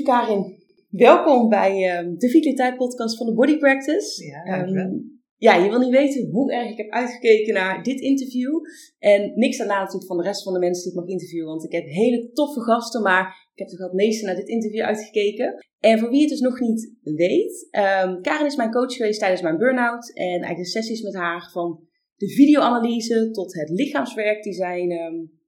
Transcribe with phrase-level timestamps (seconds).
[0.00, 0.56] Lieve Karin,
[0.90, 4.24] welkom bij uh, de Vitaliteit Podcast van de Body Practice.
[4.24, 8.60] Ja, um, ja, je wil niet weten hoe erg ik heb uitgekeken naar dit interview.
[8.98, 11.48] En niks daarna natuurlijk van de rest van de mensen die ik mag interviewen.
[11.48, 14.82] Want ik heb hele toffe gasten, maar ik heb toch het meeste naar dit interview
[14.82, 15.66] uitgekeken.
[15.78, 17.68] En voor wie het dus nog niet weet,
[18.04, 20.12] um, Karin is mijn coach geweest tijdens mijn burn-out.
[20.14, 21.80] En eigenlijk de sessies met haar van
[22.16, 24.88] de videoanalyse tot het lichaamswerk, die zijn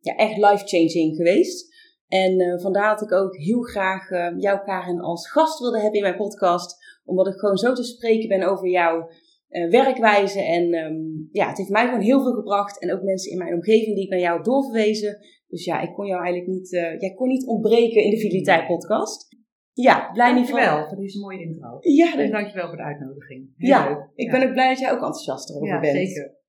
[0.01, 1.72] ja, echt life-changing geweest.
[2.13, 5.97] En uh, vandaar dat ik ook heel graag uh, jou, Karin, als gast wilde hebben
[5.97, 7.01] in mijn podcast.
[7.05, 9.09] Omdat ik gewoon zo te spreken ben over jouw
[9.49, 10.41] uh, werkwijze.
[10.41, 12.81] En um, ja, het heeft mij gewoon heel veel gebracht.
[12.81, 15.19] En ook mensen in mijn omgeving die ik naar jou doorverwezen.
[15.49, 16.69] Dus ja, ik kon jou eigenlijk niet,
[16.99, 19.37] jij kon niet ontbreken in de Fideliteit podcast.
[19.73, 21.77] Ja, blij niet Dankjewel voor deze mooie intro.
[21.81, 23.49] Ja, en dankjewel voor de uitnodiging.
[23.57, 24.09] Heel ja, leuk.
[24.15, 25.97] ik ben ook blij dat jij ook enthousiast erover ja, bent.
[25.97, 26.41] zeker.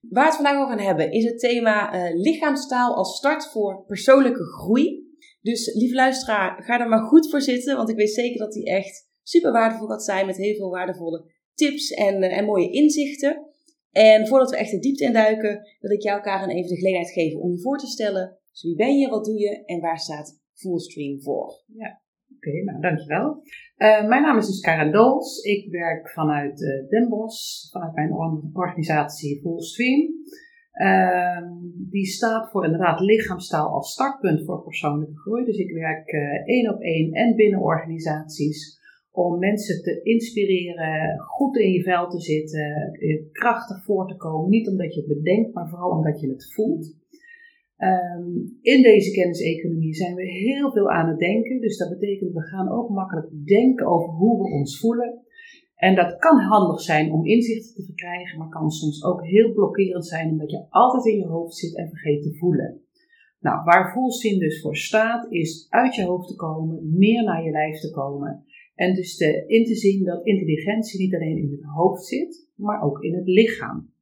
[0.00, 3.84] Waar we het vandaag over gaan hebben is het thema uh, lichaamstaal als start voor
[3.86, 5.04] persoonlijke groei.
[5.42, 8.66] Dus lieve luisteraar, ga er maar goed voor zitten, want ik weet zeker dat die
[8.66, 11.24] echt super waardevol gaat zijn met heel veel waardevolle
[11.54, 13.46] tips en, uh, en mooie inzichten.
[13.90, 17.40] En voordat we echt de diepte induiken, wil ik jou, Karen, even de gelegenheid geven
[17.40, 18.38] om je voor te stellen.
[18.50, 21.62] Dus wie ben je, wat doe je en waar staat Fullstream voor?
[21.66, 22.02] Ja,
[22.36, 23.42] oké, nou dankjewel.
[23.78, 25.42] Uh, mijn naam is dus Dols.
[25.42, 28.12] Ik werk vanuit uh, Den Bosch, vanuit mijn
[28.52, 30.10] organisatie Fullstream.
[30.74, 31.42] Uh,
[31.90, 35.44] die staat voor inderdaad lichaamstaal als startpunt voor persoonlijke groei.
[35.44, 41.56] Dus ik werk uh, één op één en binnen organisaties om mensen te inspireren, goed
[41.56, 42.98] in je vel te zitten,
[43.32, 44.50] krachtig voor te komen.
[44.50, 46.94] Niet omdat je het bedenkt, maar vooral omdat je het voelt.
[47.78, 51.60] Um, in deze kenniseconomie zijn we heel veel aan het denken.
[51.60, 55.20] Dus dat betekent we gaan ook makkelijk denken over hoe we ons voelen.
[55.74, 60.06] En dat kan handig zijn om inzichten te verkrijgen, maar kan soms ook heel blokkerend
[60.06, 62.80] zijn omdat je altijd in je hoofd zit en vergeet te voelen.
[63.40, 67.50] Nou, waar voelzin dus voor staat, is uit je hoofd te komen, meer naar je
[67.50, 68.44] lijf te komen.
[68.74, 72.82] En dus te, in te zien dat intelligentie niet alleen in het hoofd zit, maar
[72.82, 73.94] ook in het lichaam.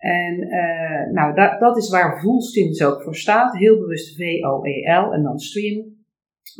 [0.00, 3.56] En uh, nou, dat, dat is waar Fullstream dus ook voor staat.
[3.56, 5.98] Heel bewust V-O-E-L en dan stream.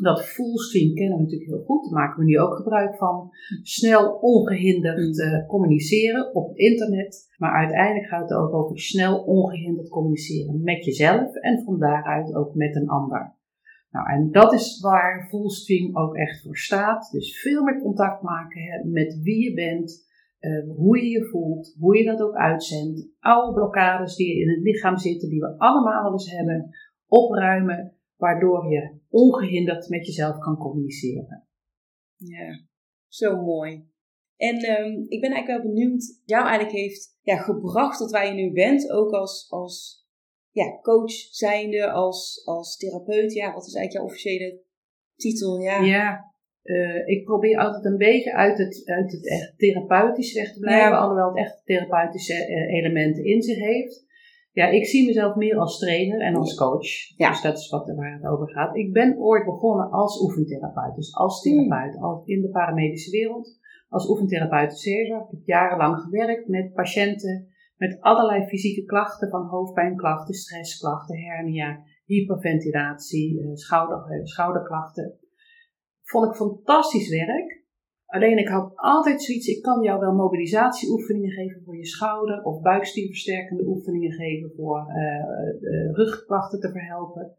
[0.03, 1.84] Dat Fullstream kennen we natuurlijk heel goed.
[1.84, 3.31] Daar maken we nu ook gebruik van.
[3.62, 7.34] Snel, ongehinderd uh, communiceren op het internet.
[7.37, 11.34] Maar uiteindelijk gaat het ook over snel, ongehinderd communiceren met jezelf.
[11.34, 13.39] En van daaruit ook met een ander.
[13.91, 17.11] Nou, en dat is waar Fullstream ook echt voor staat.
[17.12, 20.09] Dus veel meer contact maken met wie je bent
[20.41, 24.61] uh, hoe je je voelt, hoe je dat ook uitzendt, oude blokkades die in het
[24.62, 26.71] lichaam zitten, die we allemaal wel eens hebben,
[27.06, 31.47] opruimen, waardoor je ongehinderd met jezelf kan communiceren.
[32.17, 32.65] Ja,
[33.09, 33.89] zo mooi.
[34.37, 38.33] En um, ik ben eigenlijk wel benieuwd, jou eigenlijk heeft ja, gebracht tot waar je
[38.33, 40.06] nu bent, ook als, als
[40.50, 43.33] ja, coach zijnde, als, als therapeut.
[43.33, 44.62] Ja, wat is eigenlijk jouw officiële
[45.17, 45.59] titel?
[45.59, 46.30] Ja, ja
[46.62, 50.91] uh, ik probeer altijd een beetje uit het, uit het echt therapeutische weg te blijven,
[50.91, 50.98] ja.
[50.98, 54.09] alhoewel het echt therapeutische uh, elementen in zich heeft.
[54.53, 57.16] Ja, ik zie mezelf meer als trainer en als coach.
[57.16, 57.28] Ja.
[57.31, 58.76] Dus dat is wat, waar het over gaat.
[58.76, 62.03] Ik ben ooit begonnen als oefentherapeut, dus als therapeut, mm.
[62.03, 63.59] als in de paramedische wereld.
[63.88, 65.20] Als oefentherapeut Cesar.
[65.20, 73.41] Ik heb jarenlang gewerkt met patiënten met allerlei fysieke klachten, van hoofdpijnklachten, stressklachten, hernia, hyperventilatie,
[73.41, 75.19] uh, schouder, schouderklachten
[76.10, 77.59] vond ik fantastisch werk.
[78.06, 82.60] Alleen ik had altijd zoiets, ik kan jou wel mobilisatieoefeningen geven voor je schouder of
[82.60, 87.37] buikspierversterkende oefeningen geven voor uh, rugklachten te verhelpen.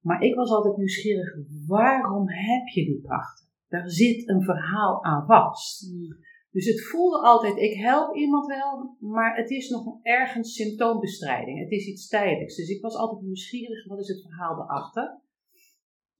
[0.00, 1.36] Maar ik was altijd nieuwsgierig,
[1.66, 3.46] waarom heb je die klachten?
[3.68, 5.90] Daar zit een verhaal aan vast.
[5.90, 6.16] Hmm.
[6.50, 11.58] Dus het voelde altijd, ik help iemand wel, maar het is nog ergens symptoombestrijding.
[11.58, 12.56] Het is iets tijdelijks.
[12.56, 15.20] Dus ik was altijd nieuwsgierig, wat is het verhaal erachter?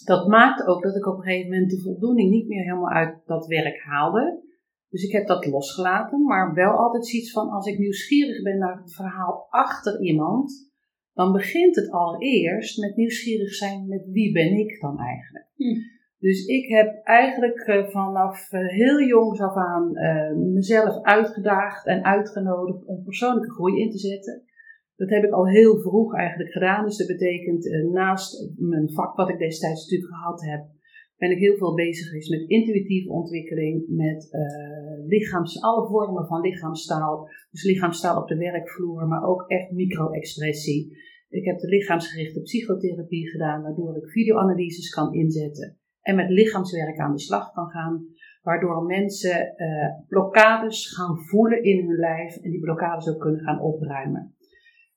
[0.04, 3.22] Dat maakte ook dat ik op een gegeven moment de voldoening niet meer helemaal uit
[3.24, 4.50] dat werk haalde.
[4.88, 8.76] Dus ik heb dat losgelaten, maar wel altijd zoiets van als ik nieuwsgierig ben naar
[8.76, 10.70] het verhaal achter iemand,
[11.12, 15.48] dan begint het allereerst met nieuwsgierig zijn met wie ben ik dan eigenlijk.
[15.56, 16.00] Hm.
[16.18, 22.04] Dus ik heb eigenlijk eh, vanaf uh, heel jongs af aan uh, mezelf uitgedaagd en
[22.04, 24.42] uitgenodigd om persoonlijke groei in te zetten.
[24.96, 26.84] Dat heb ik al heel vroeg eigenlijk gedaan.
[26.84, 30.62] Dus dat betekent eh, naast mijn vak wat ik destijds natuurlijk gehad heb,
[31.16, 36.40] ben ik heel veel bezig geweest met intuïtieve ontwikkeling, met uh, lichaams, alle vormen van
[36.40, 37.28] lichaamstaal.
[37.50, 40.96] Dus lichaamstaal op de werkvloer, maar ook echt micro-expressie.
[41.28, 47.12] Ik heb de lichaamsgerichte psychotherapie gedaan, waardoor ik videoanalyses kan inzetten en met lichaamswerk aan
[47.12, 48.06] de slag kan gaan,
[48.42, 53.60] waardoor mensen uh, blokkades gaan voelen in hun lijf en die blokkades ook kunnen gaan
[53.60, 54.31] opruimen.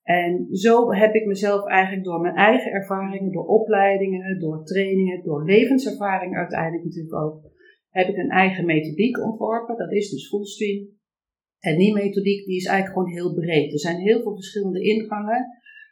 [0.06, 5.46] En zo heb ik mezelf eigenlijk door mijn eigen ervaringen, door opleidingen, door trainingen, door
[5.46, 7.42] levenservaring uiteindelijk natuurlijk ook,
[7.90, 9.78] heb ik een eigen methodiek ontworpen.
[9.78, 10.88] Dat is dus Fullstream.
[11.60, 13.72] En die methodiek die is eigenlijk gewoon heel breed.
[13.72, 15.46] Er zijn heel veel verschillende ingangen,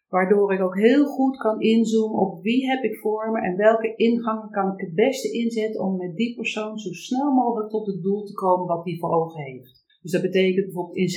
[0.08, 3.96] waardoor ik ook heel goed kan inzoomen op wie heb ik voor me en welke
[3.96, 8.02] ingangen kan ik het beste inzetten om met die persoon zo snel mogelijk tot het
[8.02, 9.82] doel te komen wat die voor ogen heeft.
[10.02, 11.10] Dus dat betekent bijvoorbeeld in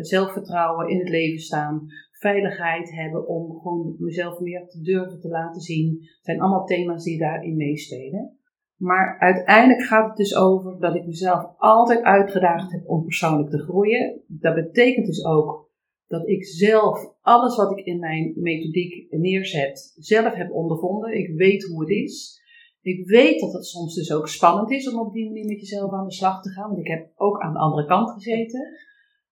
[0.00, 1.86] zelfvertrouwen in het leven staan,
[2.18, 5.96] veiligheid hebben om gewoon mezelf meer te durven te laten zien.
[6.00, 8.38] Het zijn allemaal thema's die daarin meespelen.
[8.76, 13.58] Maar uiteindelijk gaat het dus over dat ik mezelf altijd uitgedaagd heb om persoonlijk te
[13.58, 14.22] groeien.
[14.26, 15.70] Dat betekent dus ook
[16.06, 21.18] dat ik zelf alles wat ik in mijn methodiek neerzet, zelf heb ondervonden.
[21.18, 22.44] Ik weet hoe het is.
[22.80, 25.92] Ik weet dat het soms dus ook spannend is om op die manier met jezelf
[25.92, 26.68] aan de slag te gaan.
[26.68, 28.60] Want ik heb ook aan de andere kant gezeten.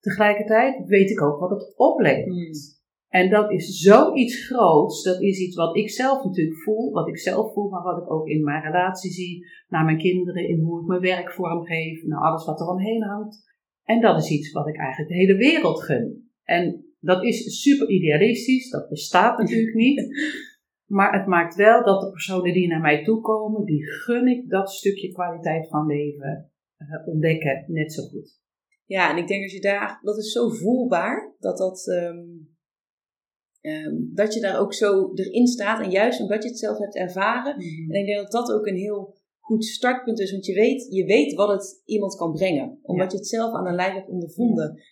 [0.05, 2.25] Tegelijkertijd weet ik ook wat het oplevert.
[2.25, 2.53] Hmm.
[3.09, 5.03] En dat is zoiets groots.
[5.03, 8.11] Dat is iets wat ik zelf natuurlijk voel, wat ik zelf voel, maar wat ik
[8.11, 12.21] ook in mijn relatie zie, naar mijn kinderen, in hoe ik mijn werk vormgeef, naar
[12.21, 13.53] alles wat er omheen hangt.
[13.85, 16.31] En dat is iets wat ik eigenlijk de hele wereld gun.
[16.43, 20.03] En dat is super idealistisch, dat bestaat natuurlijk niet.
[20.85, 24.49] Maar het maakt wel dat de personen die naar mij toe komen, die gun ik
[24.49, 28.43] dat stukje kwaliteit van leven uh, ontdekken net zo goed.
[28.87, 32.57] Ja, en ik denk dat je daar, dat is zo voelbaar, dat dat, um,
[33.61, 35.85] um, dat je daar ook zo erin staat.
[35.85, 37.57] En juist omdat je het zelf hebt ervaren.
[37.57, 37.91] Mhm.
[37.91, 41.05] En ik denk dat dat ook een heel goed startpunt is, want je weet, je
[41.05, 42.79] weet wat het iemand kan brengen.
[42.83, 44.83] Omdat je het zelf aan een lijf hebt ondervonden.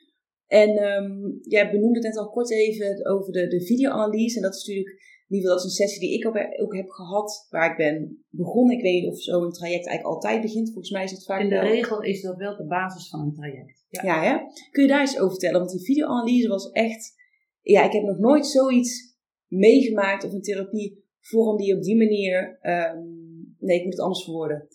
[0.47, 4.37] En um, jij benoemde het net al kort even over de, de videoanalyse.
[4.37, 6.27] En dat is natuurlijk in ieder geval, dat is een sessie die ik
[6.63, 8.77] ook, heb gehad, waar ik ben begonnen.
[8.77, 10.73] Ik weet niet of zo'n traject eigenlijk altijd begint.
[10.73, 11.41] Volgens mij is het vaak.
[11.41, 13.87] In de regel is dat wel de basis van een traject.
[13.89, 14.39] Ja, ja hè?
[14.71, 15.59] Kun je daar eens over vertellen?
[15.59, 17.15] Want die videoanalyse was echt.
[17.61, 22.59] Ja, ik heb nog nooit zoiets meegemaakt of een therapievorm die op die manier.
[22.63, 24.69] Um, nee, ik moet het anders verwoorden.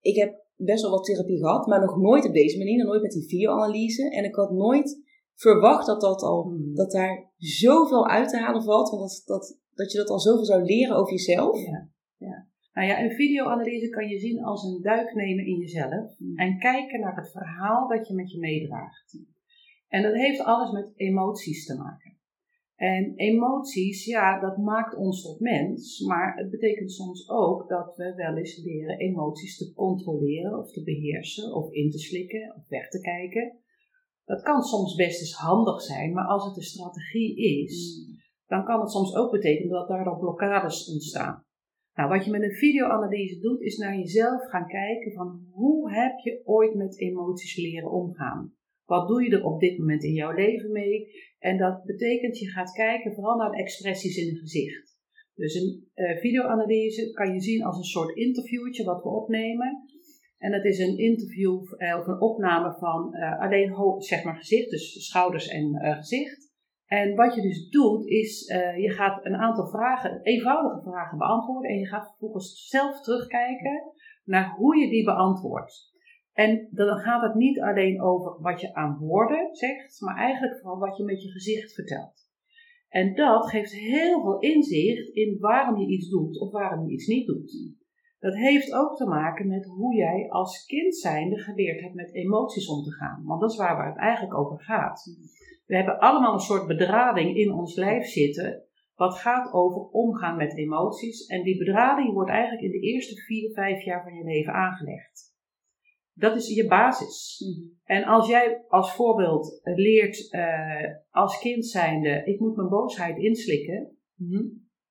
[0.00, 3.12] Ik heb best wel wat therapie gehad, maar nog nooit op deze manier, nooit met
[3.12, 4.10] die videoanalyse.
[4.10, 5.02] En ik had nooit
[5.34, 6.74] verwacht dat, dat, al, hmm.
[6.74, 8.90] dat daar zoveel uit te halen valt.
[8.90, 11.66] Want dat, dat dat je dat al zoveel zou leren over jezelf.
[11.66, 12.46] Ja, ja.
[12.72, 16.36] Nou ja, een videoanalyse kan je zien als een duik nemen in jezelf mm.
[16.36, 19.18] en kijken naar het verhaal dat je met je meedraagt.
[19.88, 22.12] En dat heeft alles met emoties te maken.
[22.74, 28.14] En emoties, ja, dat maakt ons tot mens, maar het betekent soms ook dat we
[28.14, 32.88] wel eens leren emoties te controleren of te beheersen of in te slikken of weg
[32.88, 33.58] te kijken.
[34.24, 38.13] Dat kan soms best eens handig zijn, maar als het een strategie is, mm
[38.46, 41.44] dan kan het soms ook betekenen dat daardoor blokkades ontstaan.
[41.94, 46.18] Nou, wat je met een videoanalyse doet, is naar jezelf gaan kijken van hoe heb
[46.18, 48.54] je ooit met emoties leren omgaan?
[48.84, 51.06] Wat doe je er op dit moment in jouw leven mee?
[51.38, 54.98] En dat betekent je gaat kijken vooral naar de expressies in het gezicht.
[55.34, 59.82] Dus een uh, videoanalyse kan je zien als een soort interviewtje wat we opnemen.
[60.38, 64.70] En dat is een interview uh, of een opname van uh, alleen zeg maar gezicht,
[64.70, 66.43] dus schouders en gezicht.
[66.86, 71.70] En wat je dus doet, is uh, je gaat een aantal vragen, eenvoudige vragen beantwoorden.
[71.70, 73.82] En je gaat vervolgens zelf terugkijken
[74.24, 75.92] naar hoe je die beantwoordt.
[76.32, 80.78] En dan gaat het niet alleen over wat je aan woorden zegt, maar eigenlijk vooral
[80.78, 82.22] wat je met je gezicht vertelt.
[82.88, 87.06] En dat geeft heel veel inzicht in waarom je iets doet of waarom je iets
[87.06, 87.74] niet doet.
[88.24, 92.68] Dat heeft ook te maken met hoe jij als kind zijnde geleerd hebt met emoties
[92.68, 93.22] om te gaan.
[93.24, 95.18] Want dat is waar het eigenlijk over gaat.
[95.66, 98.62] We hebben allemaal een soort bedrading in ons lijf zitten,
[98.94, 101.26] wat gaat over omgaan met emoties.
[101.26, 105.34] En die bedrading wordt eigenlijk in de eerste vier, vijf jaar van je leven aangelegd.
[106.12, 107.44] Dat is je basis.
[107.46, 107.68] Mhm.
[107.84, 113.96] En als jij als voorbeeld leert uh, als kind zijnde, ik moet mijn boosheid inslikken,
[114.14, 114.46] mhm,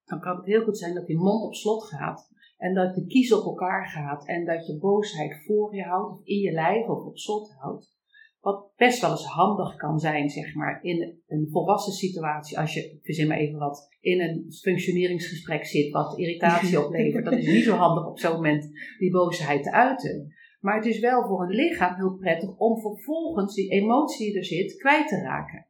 [0.06, 2.32] dan kan het heel goed zijn dat die mond op slot gaat.
[2.64, 6.26] En dat de kies op elkaar gaat en dat je boosheid voor je houdt, of
[6.26, 7.96] in je lijf of op slot houdt.
[8.40, 12.60] Wat best wel eens handig kan zijn, zeg maar, in een volwassen situatie.
[12.60, 17.26] Als je, verzin maar even wat, in een functioneringsgesprek zit wat irritatie oplevert.
[17.26, 20.34] Dan is niet zo handig op zo'n moment die boosheid te uiten.
[20.60, 24.46] Maar het is wel voor een lichaam heel prettig om vervolgens die emotie die er
[24.46, 25.68] zit kwijt te raken.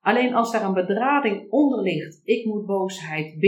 [0.00, 3.38] Alleen als daar een bedrading onder ligt, ik moet boosheid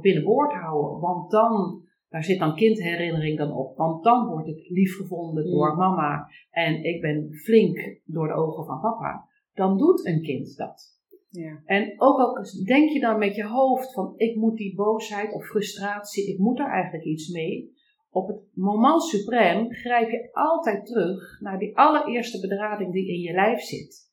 [0.00, 4.96] binnenboord houden, want dan, daar zit dan kindherinnering dan op, want dan word ik lief
[4.96, 9.28] gevonden door mama en ik ben flink door de ogen van papa.
[9.54, 10.98] Dan doet een kind dat.
[11.28, 11.62] Ja.
[11.64, 15.46] En ook al denk je dan met je hoofd van ik moet die boosheid of
[15.46, 17.78] frustratie, ik moet daar eigenlijk iets mee.
[18.10, 23.32] Op het moment suprem grijp je altijd terug naar die allereerste bedrading die in je
[23.32, 24.08] lijf zit.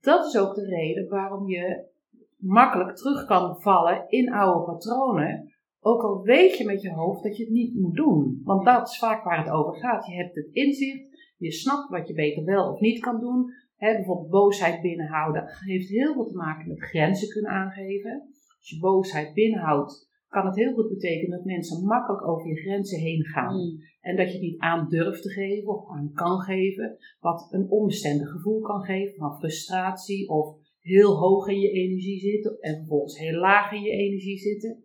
[0.00, 1.92] Dat is ook de reden waarom je
[2.36, 5.53] makkelijk terug kan vallen in oude patronen.
[5.86, 8.40] Ook al weet je met je hoofd dat je het niet moet doen.
[8.44, 10.06] Want dat is vaak waar het over gaat.
[10.06, 13.50] Je hebt het inzicht, je snapt wat je beter wel of niet kan doen.
[13.78, 18.22] bijvoorbeeld boosheid binnenhouden heeft heel veel te maken met grenzen kunnen aangeven.
[18.58, 23.00] Als je boosheid binnenhoudt, kan het heel goed betekenen dat mensen makkelijk over je grenzen
[23.00, 23.54] heen gaan.
[23.54, 23.80] Mm.
[24.00, 28.30] En dat je niet aan durft te geven of aan kan geven, wat een onbestendig
[28.30, 33.38] gevoel kan geven van frustratie of heel hoog in je energie zitten en vervolgens heel
[33.38, 34.83] laag in je energie zitten.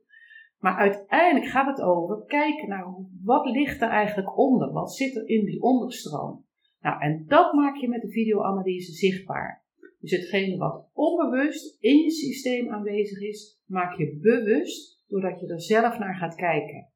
[0.59, 5.27] Maar uiteindelijk gaat het over kijken naar wat ligt er eigenlijk onder, wat zit er
[5.27, 6.45] in die onderstroom.
[6.81, 9.65] Nou, en dat maak je met de videoanalyse zichtbaar.
[9.99, 15.61] Dus hetgene wat onbewust in je systeem aanwezig is, maak je bewust doordat je er
[15.61, 16.89] zelf naar gaat kijken.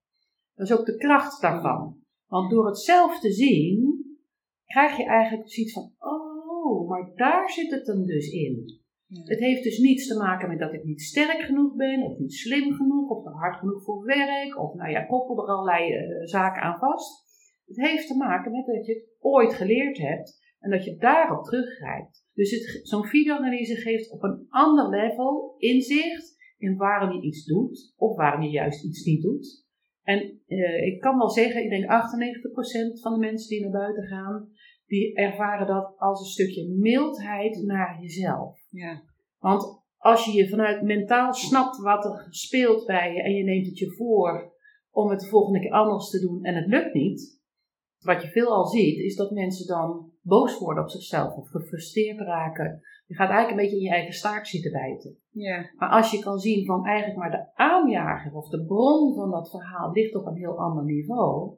[0.55, 1.98] Dat is ook de kracht daarvan.
[2.27, 4.05] Want door het zelf te zien,
[4.65, 8.82] krijg je eigenlijk zoiets van: oh, maar daar zit het dan dus in.
[9.24, 12.34] Het heeft dus niets te maken met dat ik niet sterk genoeg ben, of niet
[12.34, 16.62] slim genoeg, of hard genoeg voor werk, of nou ja, koppel er allerlei uh, zaken
[16.62, 17.32] aan vast.
[17.65, 21.43] Het heeft te maken met dat je het ooit geleerd hebt en dat je daarop
[21.43, 22.25] teruggrijpt.
[22.34, 28.15] Dus zo'n videoanalyse geeft op een ander level inzicht in waarom je iets doet of
[28.15, 29.65] waarom je juist iets niet doet.
[30.03, 31.88] En uh, ik kan wel zeggen, ik denk 98%
[33.01, 34.50] van de mensen die naar buiten gaan,
[34.94, 38.60] die ervaren dat als een stukje mildheid naar jezelf.
[38.70, 39.02] Ja.
[39.40, 43.66] Want als je je vanuit mentaal snapt wat er speelt bij je en je neemt
[43.66, 44.54] het je voor
[44.92, 47.42] om het de volgende keer anders te doen en het lukt niet,
[48.00, 52.20] wat je veel al ziet, is dat mensen dan boos worden op zichzelf of gefrustreerd
[52.20, 52.82] raken
[53.14, 55.18] je gaat eigenlijk een beetje in je eigen staart zitten bijten.
[55.30, 55.70] Ja.
[55.78, 59.50] Maar als je kan zien van eigenlijk maar de aanjager of de bron van dat
[59.50, 61.58] verhaal ligt op een heel ander niveau,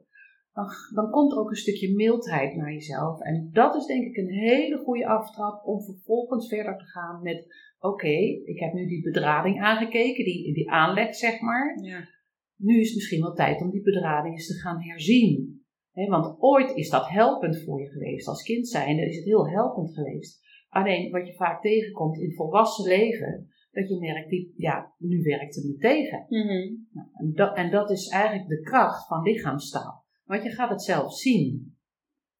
[0.56, 3.20] dan, dan komt er ook een stukje mildheid naar jezelf.
[3.20, 7.46] En dat is denk ik een hele goede aftrap om vervolgens verder te gaan met:
[7.78, 11.78] oké, ik heb nu die bedrading aangekeken, die, die aanleg zeg maar.
[11.82, 12.08] Ja.
[12.56, 15.64] Nu is het misschien wel tijd om die bedrading eens te gaan herzien.
[15.92, 18.28] want ooit is dat helpend voor je geweest.
[18.28, 20.44] Als kind zijnde is het heel helpend geweest.
[20.68, 25.54] Alleen wat je vaak tegenkomt in volwassen leven, dat je merkt, die, ja, nu werkt
[25.54, 26.26] het me tegen.
[26.28, 26.74] Mhm.
[26.92, 30.05] nou, en, dat, en dat is eigenlijk de kracht van lichaamstaal.
[30.26, 31.76] Want je gaat het zelf zien.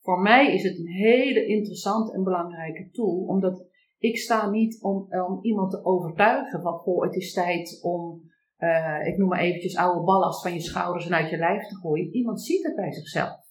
[0.00, 3.66] Voor mij is het een hele interessante en belangrijke tool, omdat
[3.98, 9.06] ik sta niet om, om iemand te overtuigen van, goh, het is tijd om, uh,
[9.06, 12.12] ik noem maar eventjes, oude ballast van je schouders en uit je lijf te gooien.
[12.12, 13.44] Iemand ziet het bij zichzelf.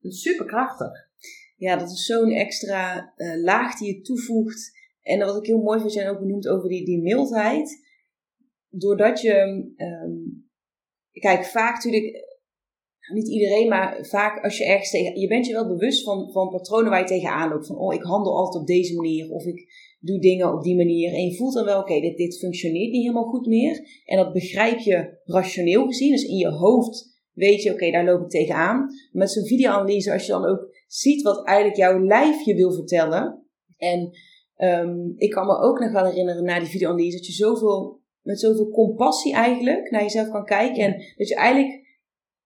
[0.00, 1.10] Dat is superkrachtig
[1.60, 4.78] ja, dat is zo'n extra uh, laag die je toevoegt.
[5.02, 7.88] En wat ik heel mooi vind, jij ook benoemd over die, die mildheid.
[8.68, 9.34] Doordat je,
[9.76, 10.50] um,
[11.12, 12.29] kijk, vaak natuurlijk,
[13.12, 16.48] niet iedereen, maar vaak als je ergens tegen, je bent je wel bewust van, van
[16.48, 17.66] patronen waar je tegenaan loopt.
[17.66, 19.66] Van, oh, ik handel altijd op deze manier, of ik
[20.00, 21.12] doe dingen op die manier.
[21.12, 24.02] En je voelt dan wel, oké, dit, dit functioneert niet helemaal goed meer.
[24.04, 28.20] En dat begrijp je rationeel gezien, dus in je hoofd weet je, oké, daar loop
[28.20, 28.86] ik tegenaan.
[29.12, 33.46] Met zo'n videoanalyse, als je dan ook ziet wat eigenlijk jouw lijf je wil vertellen.
[33.76, 34.10] En
[34.56, 38.40] um, ik kan me ook nog wel herinneren na die videoanalyse dat je zoveel, met
[38.40, 40.82] zoveel compassie eigenlijk naar jezelf kan kijken.
[40.82, 41.89] En dat je eigenlijk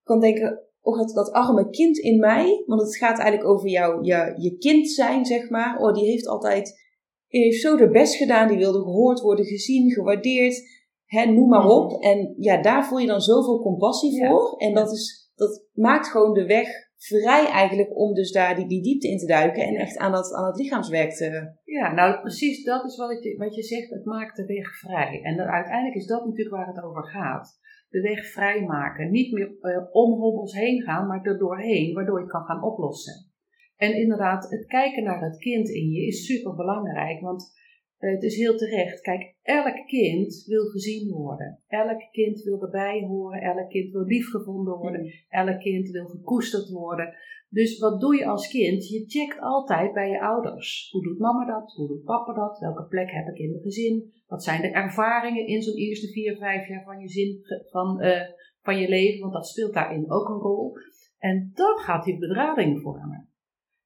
[0.05, 4.03] kan denken, oh dat, dat arme kind in mij, want het gaat eigenlijk over jou,
[4.03, 5.77] je, je kind zijn, zeg maar.
[5.79, 6.83] Oh, die heeft altijd,
[7.27, 10.73] die heeft zo de best gedaan, die wilde gehoord worden, gezien, gewaardeerd.
[11.05, 12.03] Hè, noem maar op.
[12.03, 14.55] En ja, daar voel je dan zoveel compassie voor.
[14.57, 18.81] En dat, is, dat maakt gewoon de weg vrij eigenlijk om dus daar die, die
[18.81, 21.53] diepte in te duiken en echt aan dat, aan het lichaamswerk te...
[21.63, 25.19] Ja, nou precies dat is wat je, wat je zegt, het maakt de weg vrij.
[25.23, 27.59] En dan, uiteindelijk is dat natuurlijk waar het over gaat.
[27.95, 29.11] De weg vrijmaken.
[29.11, 33.31] Niet meer uh, om hobbels heen gaan, maar er doorheen, waardoor je kan gaan oplossen.
[33.75, 37.53] En inderdaad, het kijken naar het kind in je is super belangrijk, want
[37.99, 39.01] uh, het is heel terecht.
[39.01, 41.59] Kijk, elk kind wil gezien worden.
[41.67, 43.41] Elk kind wil erbij horen.
[43.41, 45.01] Elk kind wil liefgevonden worden.
[45.01, 45.09] Mm.
[45.29, 47.13] Elk kind wil gekoesterd worden.
[47.55, 48.87] Dus wat doe je als kind?
[48.87, 50.89] Je checkt altijd bij je ouders.
[50.91, 51.73] Hoe doet mama dat?
[51.75, 52.59] Hoe doet papa dat?
[52.59, 54.13] Welke plek heb ik in mijn gezin?
[54.27, 58.21] Wat zijn de ervaringen in zo'n eerste vier, vijf jaar van je, zin, van, uh,
[58.61, 59.21] van je leven?
[59.21, 60.73] Want dat speelt daarin ook een rol.
[61.17, 63.29] En dat gaat die bedrading vormen.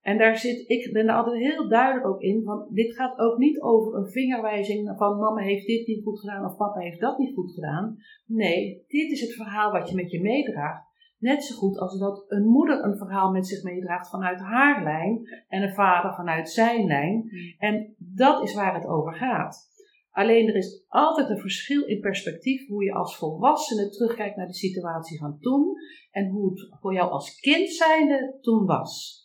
[0.01, 3.37] En daar zit, ik ben er altijd heel duidelijk ook in, van dit gaat ook
[3.37, 7.17] niet over een vingerwijzing van mama heeft dit niet goed gedaan of papa heeft dat
[7.17, 7.97] niet goed gedaan.
[8.25, 10.88] Nee, dit is het verhaal wat je met je meedraagt.
[11.19, 15.21] Net zo goed als dat een moeder een verhaal met zich meedraagt vanuit haar lijn
[15.47, 17.15] en een vader vanuit zijn lijn.
[17.15, 17.55] Mm.
[17.57, 19.67] En dat is waar het over gaat.
[20.11, 24.53] Alleen er is altijd een verschil in perspectief hoe je als volwassene terugkijkt naar de
[24.53, 25.73] situatie van toen
[26.11, 29.23] en hoe het voor jou als kind zijnde toen was.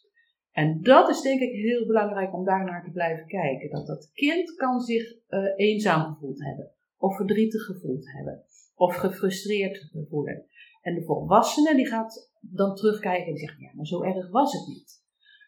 [0.51, 3.71] En dat is denk ik heel belangrijk om daar naar te blijven kijken.
[3.71, 9.91] Dat dat kind kan zich uh, eenzaam gevoeld hebben, of verdrietig gevoeld hebben, of gefrustreerd
[10.09, 10.47] voelen.
[10.85, 14.67] En de volwassene die gaat dan terugkijken en zegt, ja, maar zo erg was het
[14.67, 15.03] niet.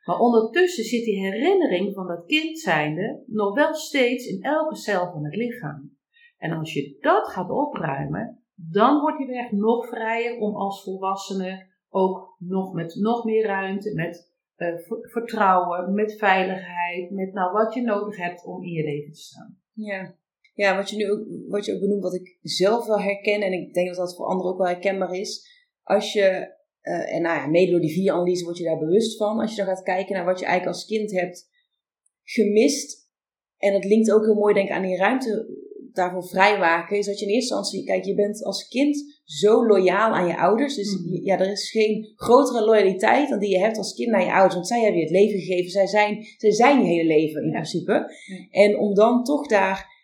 [0.05, 5.11] Maar ondertussen zit die herinnering van dat kind zijnde nog wel steeds in elke cel
[5.11, 5.97] van het lichaam.
[6.39, 11.67] En als je dat gaat opruimen, dan wordt je weg nog vrijer om als volwassene
[11.89, 14.69] ook nog met nog meer ruimte, met uh,
[15.01, 19.59] vertrouwen, met veiligheid, met nou wat je nodig hebt om in je leven te staan.
[19.73, 20.15] Ja,
[20.57, 23.53] ja wat, je nu ook, wat je ook benoemt, wat ik zelf wel herken, en
[23.53, 25.49] ik denk dat dat voor anderen ook wel herkenbaar is.
[25.83, 29.17] Als je, uh, en nou ja, mede door die vier analyse word je daar bewust
[29.17, 29.41] van.
[29.41, 31.49] Als je dan gaat kijken naar wat je eigenlijk als kind hebt
[32.23, 33.09] gemist.
[33.59, 35.47] En dat linkt ook heel mooi, denk ik, aan die ruimte
[35.93, 36.99] daarvoor vrijwaken.
[36.99, 40.37] Is dat je in eerste instantie, kijk, je bent als kind zo loyaal aan je
[40.37, 40.75] ouders.
[40.75, 41.25] Dus mm.
[41.25, 44.55] ja, er is geen grotere loyaliteit dan die je hebt als kind naar je ouders.
[44.55, 45.71] Want zij hebben je het leven gegeven.
[45.71, 48.13] Zij zijn, zij zijn je hele leven in principe.
[48.51, 49.96] En om dan toch daar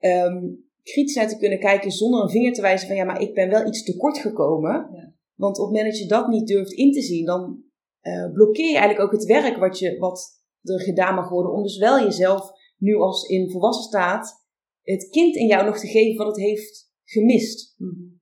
[0.00, 3.34] um, kritisch naar te kunnen kijken zonder een vinger te wijzen van ja, maar ik
[3.34, 4.72] ben wel iets tekort gekomen.
[4.72, 5.14] Ja.
[5.34, 7.62] Want op het moment dat je dat niet durft in te zien, dan
[8.02, 11.52] uh, blokkeer je eigenlijk ook het werk wat, je, wat er gedaan mag worden.
[11.52, 14.44] Om dus wel jezelf nu als in volwassen staat
[14.82, 17.74] het kind in jou nog te geven wat het heeft gemist.
[17.76, 18.16] Mm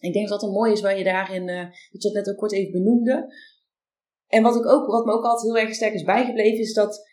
[0.00, 2.28] ik denk dat dat een mooi is waar je daarin, uh, dat je dat net
[2.28, 3.34] ook kort even benoemde.
[4.26, 7.08] En wat, ik ook, wat me ook altijd heel erg sterk is bijgebleven, is dat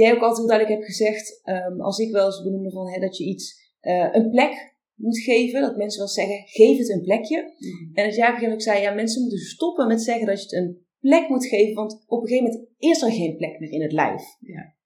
[0.00, 3.00] jij ook altijd heel duidelijk hebt gezegd, um, als ik wel eens benoemde van hè,
[3.00, 3.46] dat je iets,
[3.82, 7.40] uh, een plek moet geven, dat mensen wel zeggen, geef het een plekje.
[7.40, 7.90] Mm-hmm.
[7.94, 10.52] En dat jij op een zei, ja, mensen moeten stoppen met zeggen dat je het
[10.52, 13.82] een plek moet geven, want op een gegeven moment is er geen plek meer in
[13.82, 14.22] het lijf.
[14.40, 14.76] Ja.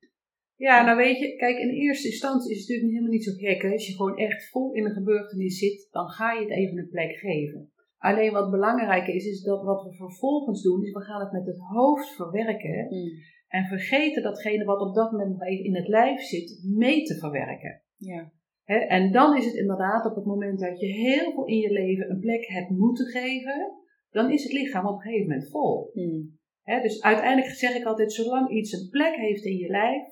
[0.56, 3.62] Ja, nou weet je, kijk, in eerste instantie is het natuurlijk helemaal niet zo gek.
[3.62, 3.70] Hè?
[3.70, 6.88] Als je gewoon echt vol in een gebeurtenis zit, dan ga je het even een
[6.88, 7.72] plek geven.
[7.98, 11.46] Alleen wat belangrijk is, is dat wat we vervolgens doen, is we gaan het met
[11.46, 12.86] het hoofd verwerken.
[12.88, 13.10] Mm.
[13.52, 17.18] En vergeten datgene wat op dat moment nog even in het lijf zit, mee te
[17.18, 17.82] verwerken.
[17.96, 18.32] Ja.
[18.64, 22.10] En dan is het inderdaad op het moment dat je heel veel in je leven
[22.10, 23.72] een plek hebt moeten geven,
[24.10, 25.90] dan is het lichaam op een gegeven moment vol.
[25.92, 26.38] Mm.
[26.64, 30.04] dus uiteindelijk zeg ik altijd, zolang iets een plek heeft in je lijf,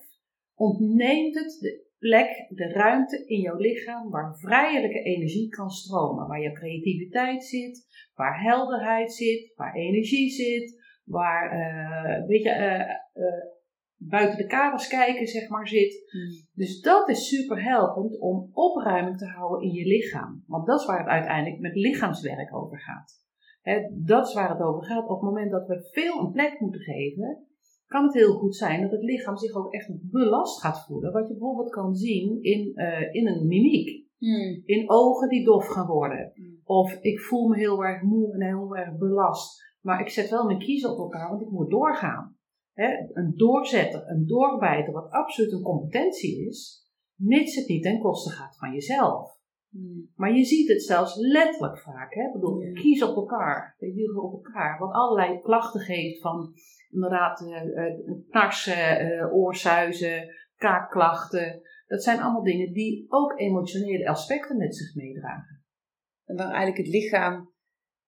[0.54, 6.26] ontneemt het de plek, de ruimte in jouw lichaam waar vrijelijke energie kan stromen.
[6.26, 10.79] Waar jouw creativiteit zit, waar helderheid zit, waar energie zit,
[11.10, 11.52] waar
[12.18, 13.44] een beetje uh, uh,
[13.96, 16.10] buiten de kaders kijken, zeg maar, zit.
[16.10, 16.48] Hmm.
[16.54, 20.44] Dus dat is super helpend om opruiming te houden in je lichaam.
[20.46, 23.28] Want dat is waar het uiteindelijk met lichaamswerk over gaat.
[23.90, 25.08] dat is waar het over gaat.
[25.08, 27.44] Op het moment dat we veel een plek moeten geven,
[27.86, 31.12] kan het heel goed zijn dat het lichaam zich ook echt belast gaat voelen.
[31.12, 34.08] Wat je bijvoorbeeld kan zien in, uh, in een mimiek.
[34.18, 34.62] Hmm.
[34.64, 36.32] In ogen die dof gaan worden.
[36.34, 36.60] Hmm.
[36.64, 39.69] Of ik voel me heel erg moe en heel erg belast.
[39.80, 42.36] Maar ik zet wel mijn kiezen op elkaar, want ik moet doorgaan.
[43.12, 48.58] een doorzetter, een doorbijter, wat absoluut een competentie is, mits het niet ten koste gaat
[48.58, 49.38] van jezelf.
[49.70, 50.10] Hmm.
[50.14, 52.14] Maar je ziet het zelfs letterlijk vaak.
[52.14, 52.26] Hè?
[52.26, 54.78] Ik bedoel, kies op elkaar, we op elkaar.
[54.78, 56.54] Wat allerlei klachten geeft van
[56.90, 57.60] inderdaad uh,
[58.30, 61.60] knarsen, uh, oorsuizen, kaakklachten.
[61.86, 65.64] Dat zijn allemaal dingen die ook emotionele aspecten met zich meedragen.
[66.24, 67.52] En waar eigenlijk het lichaam,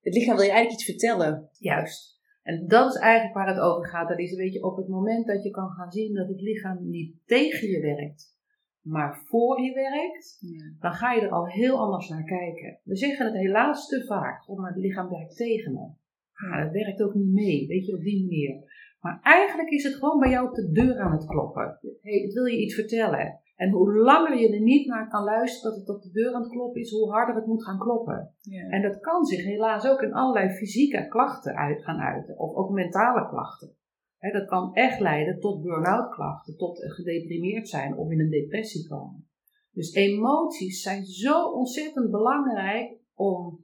[0.03, 1.49] het lichaam wil je eigenlijk iets vertellen.
[1.59, 2.21] Juist.
[2.43, 4.09] En dat is eigenlijk waar het over gaat.
[4.09, 6.89] Dat is, weet je, op het moment dat je kan gaan zien dat het lichaam
[6.89, 8.37] niet tegen je werkt,
[8.81, 10.39] maar voor je werkt,
[10.81, 12.79] dan ga je er al heel anders naar kijken.
[12.83, 15.91] We zeggen het helaas te vaak, oh, maar het lichaam werkt tegen me.
[16.33, 18.71] Ja, het werkt ook niet mee, weet je, op die manier.
[19.01, 21.79] Maar eigenlijk is het gewoon bij jou op de deur aan het kloppen.
[22.03, 23.41] Hey, het wil je iets vertellen.
[23.63, 26.43] En hoe langer je er niet naar kan luisteren dat het op de deur aan
[26.43, 28.35] het kloppen is, hoe harder het moet gaan kloppen.
[28.41, 28.69] Ja.
[28.69, 32.71] En dat kan zich helaas ook in allerlei fysieke klachten uit gaan uiten, of ook
[32.71, 33.77] mentale klachten.
[34.19, 39.29] dat kan echt leiden tot burn-out klachten, tot gedeprimeerd zijn of in een depressie komen.
[39.73, 43.61] Dus emoties zijn zo ontzettend belangrijk om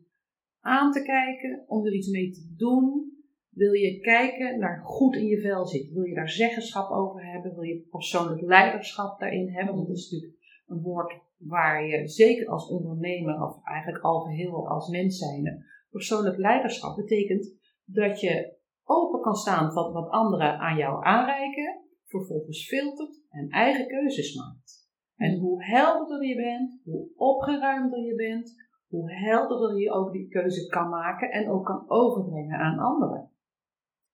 [0.61, 3.18] aan te kijken, om er iets mee te doen,
[3.59, 5.95] wil je kijken naar goed in je vel zitten?
[5.95, 7.55] Wil je daar zeggenschap over hebben?
[7.55, 9.75] Wil je persoonlijk leiderschap daarin hebben?
[9.75, 14.69] Want dat is natuurlijk een woord waar je zeker als ondernemer of eigenlijk al geheel
[14.69, 15.65] als mens zijn.
[15.91, 22.67] Persoonlijk leiderschap betekent dat je open kan staan van wat anderen aan jou aanreiken, vervolgens
[22.67, 24.89] filtert en eigen keuzes maakt.
[25.17, 30.67] En hoe helderder je bent, hoe opgeruimder je bent, hoe helderder je ook die keuze
[30.67, 33.28] kan maken en ook kan overbrengen aan anderen.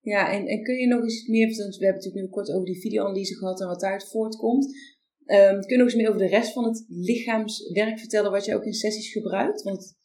[0.05, 2.67] Ja, en, en kun je nog eens meer vertellen, we hebben natuurlijk nu kort over
[2.67, 4.65] die videoanalyse gehad en wat daaruit voortkomt.
[5.27, 8.55] Um, kun je nog eens meer over de rest van het lichaamswerk vertellen wat je
[8.55, 9.63] ook in sessies gebruikt?
[9.63, 9.97] Want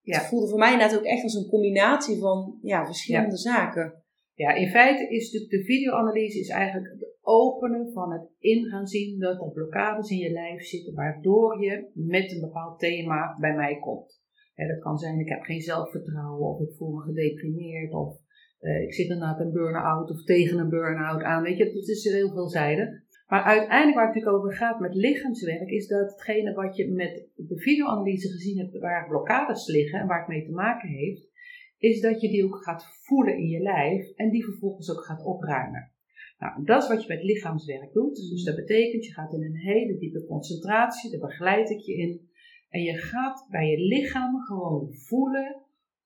[0.00, 0.18] ja.
[0.18, 4.02] het voelde voor mij inderdaad ook echt als een combinatie van ja, verschillende zaken.
[4.34, 9.18] Ja, in feite is de, de videoanalyse is eigenlijk het openen van het ingaan zien
[9.18, 13.78] dat er blokkades in je lijf zitten, waardoor je met een bepaald thema bij mij
[13.78, 14.20] komt.
[14.54, 18.21] dat kan zijn, ik heb geen zelfvertrouwen, of ik voel me gedeprimeerd, of
[18.62, 21.42] uh, ik zit inderdaad een burn-out of tegen een burn-out aan.
[21.42, 22.88] Weet je, het is heel veelzijdig.
[23.26, 27.28] Maar uiteindelijk waar het natuurlijk over gaat met lichaamswerk, is dat hetgene wat je met
[27.34, 31.30] de videoanalyse gezien hebt, waar blokkades liggen en waar het mee te maken heeft,
[31.78, 35.24] is dat je die ook gaat voelen in je lijf en die vervolgens ook gaat
[35.24, 35.90] opruimen.
[36.38, 38.16] Nou, dat is wat je met lichaamswerk doet.
[38.30, 42.30] Dus dat betekent, je gaat in een hele diepe concentratie, daar begeleid ik je in.
[42.68, 45.61] En je gaat bij je lichaam gewoon voelen.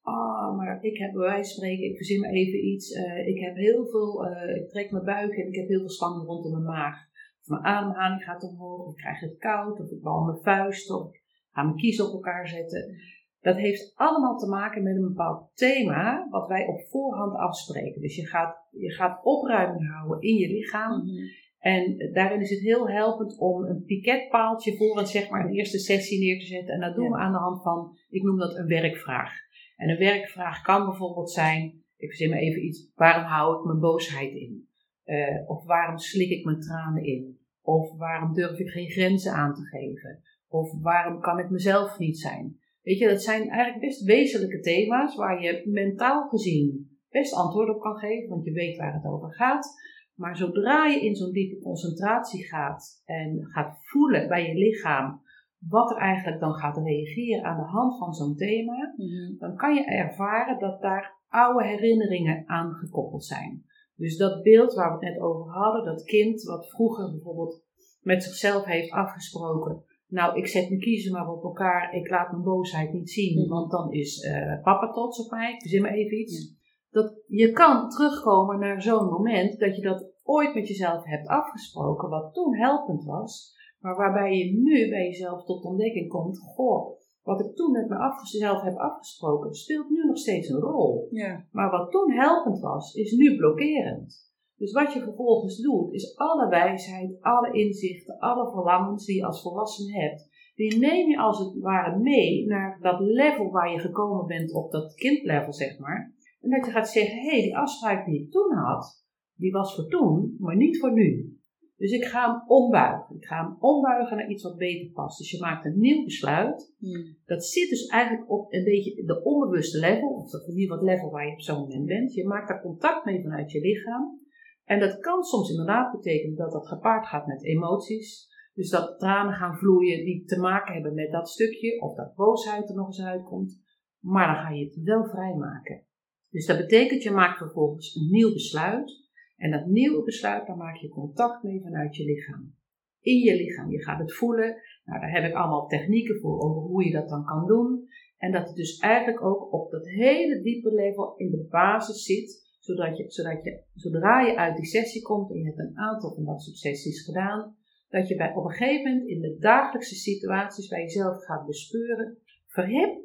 [0.09, 2.91] Oh, maar ik heb bij wijze van spreken, ik verzin me even iets.
[2.91, 5.91] Uh, ik heb heel veel, uh, ik trek mijn buik en ik heb heel veel
[5.91, 6.97] spanning rondom mijn maag.
[7.41, 10.91] Of mijn ademhaling gaat omhoog, of ik krijg het koud, of ik bal mijn vuist,
[10.91, 12.97] of ik ga mijn kiezen op elkaar zetten.
[13.41, 18.01] Dat heeft allemaal te maken met een bepaald thema wat wij op voorhand afspreken.
[18.01, 20.99] Dus je gaat, je gaat opruiming houden in je lichaam.
[21.01, 21.13] Mhm.
[21.59, 25.79] En daarin is het heel helpend om een piketpaaltje voor een, zeg maar, een eerste
[25.79, 26.75] sessie neer te zetten.
[26.75, 29.46] En dat doen we aan de hand van, ik noem dat een werkvraag.
[29.77, 33.81] En een werkvraag kan bijvoorbeeld zijn, ik verzin me even iets, waarom hou ik mijn
[33.81, 34.69] boosheid in?
[35.05, 37.39] Uh, of waarom slik ik mijn tranen in?
[37.63, 40.23] Of waarom durf ik geen grenzen aan te geven?
[40.49, 42.59] Of waarom kan ik mezelf niet zijn?
[42.83, 47.81] Weet je, dat zijn eigenlijk best wezenlijke thema's waar je mentaal gezien best antwoord op
[47.81, 49.75] kan geven, want je weet waar het over gaat.
[50.15, 55.23] Maar zodra je in zo'n diepe concentratie gaat en gaat voelen bij je lichaam
[55.59, 59.39] wat er eigenlijk dan gaat reageren aan de hand van zo'n thema, mhm.
[59.39, 63.65] dan kan je ervaren dat daar oude herinneringen aan gekoppeld zijn.
[63.97, 67.65] Dus dat beeld waar we het net over hadden, dat kind wat vroeger bijvoorbeeld
[68.01, 71.95] met zichzelf heeft afgesproken nou, ik zet mijn kiezen maar op elkaar.
[71.95, 73.49] Ik laat mijn boosheid niet zien, mm.
[73.49, 75.57] want dan is uh, papa trots op mij.
[75.59, 76.51] Ik maar even iets.
[76.51, 76.57] Mm.
[76.91, 82.09] Dat je kan terugkomen naar zo'n moment dat je dat ooit met jezelf hebt afgesproken,
[82.09, 83.56] wat toen helpend was,
[83.87, 88.63] maar waarbij je nu bij jezelf tot ontdekking komt: goh, wat ik toen met mezelf
[88.63, 91.09] heb afgesproken, speelt nu nog steeds een rol.
[91.11, 91.47] Ja.
[91.51, 94.35] Maar wat toen helpend was, is nu blokkerend.
[94.57, 99.43] Dus wat je vervolgens doet, is alle wijsheid, alle inzichten, alle verlangens die je als
[99.43, 104.27] volwassene hebt, die neem je als het ware mee naar dat level waar je gekomen
[104.27, 106.15] bent, op dat kindlevel zeg maar.
[106.41, 109.75] En dat je gaat zeggen, hé, hey, die afspraak die ik toen had, die was
[109.75, 111.36] voor toen, maar niet voor nu.
[111.77, 113.17] Dus ik ga hem ombuigen.
[113.17, 115.19] Ik ga hem ombuigen naar iets wat beter past.
[115.19, 116.75] Dus je maakt een nieuw besluit.
[116.79, 117.17] Hmm.
[117.25, 120.83] Dat zit dus eigenlijk op een beetje de onbewuste level, of dat is niet wat
[120.83, 122.15] level waar je op zo'n moment bent.
[122.15, 124.21] Je maakt daar contact mee vanuit je lichaam.
[124.65, 128.35] En dat kan soms inderdaad betekenen dat dat gepaard gaat met emoties.
[128.55, 132.69] Dus dat tranen gaan vloeien die te maken hebben met dat stukje, of dat boosheid
[132.69, 133.63] er nog eens uitkomt.
[134.01, 135.85] Maar dan ga je het wel vrijmaken.
[136.31, 139.06] Dus dat betekent, je maakt vervolgens een nieuw besluit.
[139.37, 142.55] En dat nieuwe besluit, daar maak je contact mee vanuit je lichaam.
[143.01, 144.57] In je lichaam, je gaat het voelen.
[144.85, 147.89] Nou, daar heb ik allemaal technieken voor over hoe je dat dan kan doen.
[148.17, 152.45] En dat het dus eigenlijk ook op dat hele diepe level in de basis zit
[152.67, 156.15] zodat je, zodat je, zodra je uit die sessie komt en je hebt een aantal
[156.15, 157.57] van dat soort sessies gedaan,
[157.89, 162.19] dat je bij, op een gegeven moment in de dagelijkse situaties bij jezelf gaat bespeuren,
[162.47, 163.05] verhip,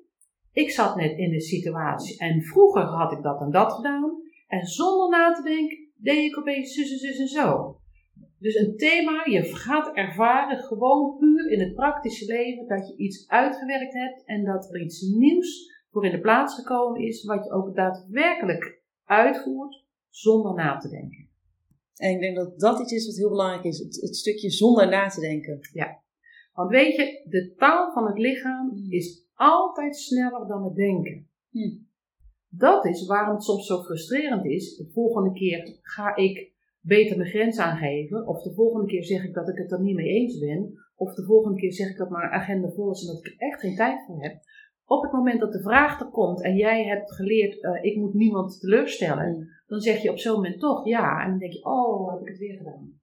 [0.52, 4.66] ik zat net in de situatie en vroeger had ik dat en dat gedaan en
[4.66, 7.76] zonder na te denken deed ik opeens zus en zus en zo.
[8.40, 13.28] Dus een thema, je gaat ervaren gewoon puur in het praktische leven dat je iets
[13.28, 17.52] uitgewerkt hebt en dat er iets nieuws voor in de plaats gekomen is, wat je
[17.52, 21.30] ook daadwerkelijk uitvoert zonder na te denken.
[21.96, 25.08] En ik denk dat dat iets is wat heel belangrijk is, het, stukje zonder na
[25.08, 25.60] te denken.
[25.74, 26.02] Ja,
[26.54, 31.30] want weet je, de taal van het lichaam is altijd sneller dan het denken.
[31.50, 31.90] Hmm.
[32.54, 34.76] Dat is waarom het soms zo frustrerend is.
[34.76, 39.34] De volgende keer ga ik beter mijn grens aangeven, of de volgende keer zeg ik
[39.34, 42.10] dat ik het er niet mee eens ben, of de volgende keer zeg ik dat
[42.10, 44.42] mijn agenda vol is en dat ik er echt geen tijd voor heb
[44.96, 48.14] op het moment dat de vraag er komt en jij hebt geleerd, uh, ik moet
[48.14, 49.48] niemand teleurstellen, mm.
[49.68, 51.24] dan zeg je op zo'n moment toch ja.
[51.24, 53.00] En dan denk je, oh, heb ik het weer gedaan.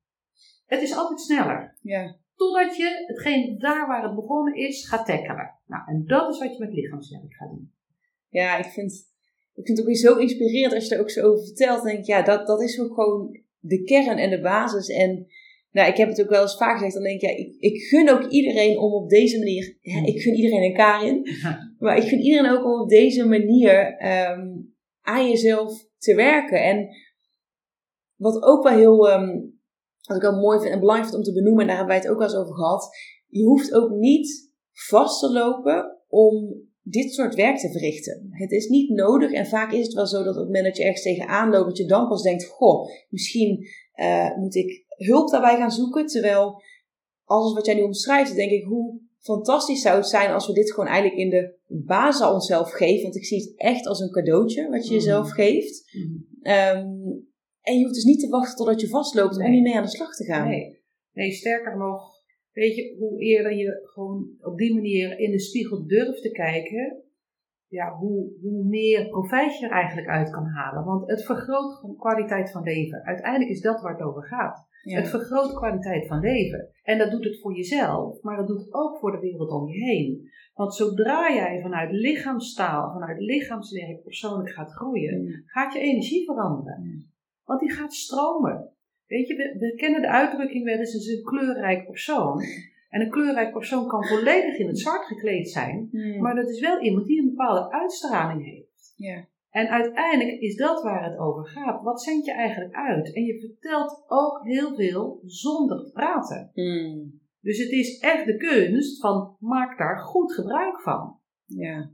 [0.66, 1.78] Het is altijd sneller.
[1.82, 2.16] Ja.
[2.34, 5.54] Totdat je hetgeen daar waar het begonnen is, gaat tackelen.
[5.66, 7.72] Nou, en dat is wat je met lichaamswerk gaat doen.
[8.28, 9.12] Ja, ik vind,
[9.58, 11.82] ik vind het ook weer zo inspirerend als je er ook zo over vertelt.
[11.82, 14.88] denk ik, ja, dat, dat is ook gewoon de kern en de basis.
[14.88, 15.26] En
[15.70, 16.94] nou, ik heb het ook wel eens vaak gezegd.
[16.94, 19.78] Dan denk ik, ja, ik, ik gun ook iedereen om op deze manier...
[19.80, 21.28] Ja, ik gun iedereen een Karin.
[21.78, 24.46] Maar ik gun iedereen ook om op deze manier ehm,
[25.00, 26.62] aan jezelf te werken.
[26.62, 26.88] En
[28.16, 29.10] wat ook wel heel...
[29.10, 29.56] Um,
[30.02, 31.60] wat ik wel mooi vind en belangrijk vind om te benoemen...
[31.60, 32.88] en daar hebben wij het ook wel eens over gehad.
[33.26, 38.28] Je hoeft ook niet vast te lopen om dit soort werk te verrichten.
[38.30, 40.76] Het is niet nodig en vaak is het wel zo dat op het moment dat
[40.76, 45.30] je ergens tegenaan loopt, dat je dan pas denkt, goh, misschien uh, moet ik hulp
[45.30, 46.06] daarbij gaan zoeken.
[46.06, 46.62] Terwijl,
[47.24, 50.72] alles wat jij nu omschrijft, denk ik, hoe fantastisch zou het zijn als we dit
[50.72, 53.02] gewoon eigenlijk in de basis aan onszelf geven.
[53.02, 55.34] Want ik zie het echt als een cadeautje wat je jezelf mhm.
[55.34, 55.84] geeft.
[55.92, 56.56] Mhm.
[56.76, 57.26] Um,
[57.60, 59.46] en je hoeft dus niet te wachten totdat je vastloopt nee.
[59.46, 60.48] om niet mee aan de slag te gaan.
[60.48, 62.17] Nee, nee sterker nog,
[62.52, 67.02] Weet je, hoe eerder je gewoon op die manier in de spiegel durft te kijken,
[67.68, 70.84] ja, hoe, hoe meer profijt je er eigenlijk uit kan halen.
[70.84, 73.04] Want het vergroot gewoon kwaliteit van leven.
[73.04, 74.66] Uiteindelijk is dat waar het over gaat.
[74.82, 76.68] Het vergroot kwaliteit van leven.
[76.82, 79.68] En dat doet het voor jezelf, maar dat doet het ook voor de wereld om
[79.68, 80.30] je heen.
[80.54, 87.12] Want zodra jij vanuit lichaamstaal, vanuit lichaamswerk persoonlijk gaat groeien, gaat je energie veranderen.
[87.44, 88.72] Want die gaat stromen.
[89.08, 92.42] Weet je, we, kennen de uitdrukking wel eens, is een kleurrijk persoon.
[92.88, 96.20] En een kleurrijk persoon kan volledig in het zwart gekleed zijn, hmm.
[96.20, 98.92] maar dat is wel iemand die een bepaalde uitstraling heeft.
[98.96, 99.26] Ja.
[99.50, 101.82] En uiteindelijk is dat waar het over gaat.
[101.82, 103.14] Wat zend je eigenlijk uit?
[103.14, 106.50] En je vertelt ook heel veel zonder te praten.
[106.54, 107.20] Hmm.
[107.40, 111.18] Dus het is echt de kunst van maak daar goed gebruik van.
[111.44, 111.90] Ja.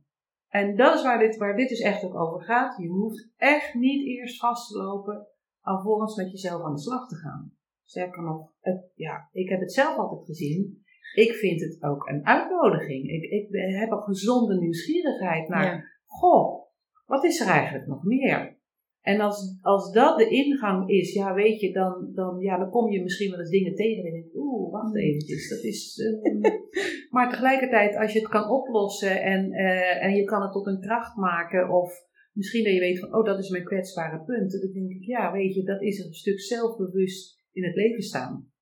[0.49, 2.77] En dat is waar dit, waar dit dus echt ook over gaat.
[2.77, 5.27] Je hoeft echt niet eerst vast te lopen
[5.65, 7.53] alvorens met jezelf aan de slag te gaan.
[7.85, 10.83] Sterker nog, het, ja, ik heb het zelf altijd gezien.
[11.15, 13.11] Ik vind het ook een uitnodiging.
[13.11, 13.49] Ik, ik
[13.79, 16.65] heb een gezonde nieuwsgierigheid naar, goh,
[17.07, 18.63] wat is er eigenlijk nog meer?
[19.01, 22.91] En als, als dat de ingang is, ja, weet je, dan, dan, ja, dan kom
[22.91, 25.01] je misschien wel eens dingen tegen en denk oeh, wacht mm.
[25.01, 25.99] eventjes, dat is...
[25.99, 26.41] Um,
[27.15, 30.81] maar tegelijkertijd, als je het kan oplossen en, uh, en je kan het tot een
[30.81, 31.93] kracht maken of
[32.35, 34.53] Misschien dat je weet van, oh, dat is mijn kwetsbare punt.
[34.53, 38.53] Dan denk ik, ja, weet je, dat is een stuk zelfbewust in het leven staan.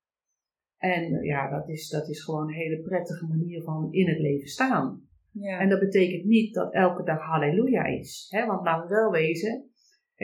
[0.77, 4.19] En eh, ja, dat is, dat is gewoon een hele prettige manier van in het
[4.19, 5.09] leven staan.
[5.31, 5.61] Ja.
[5.61, 8.27] En dat betekent niet dat elke dag halleluja is.
[8.31, 8.47] Hè?
[8.47, 9.71] Want laten we wel wezen,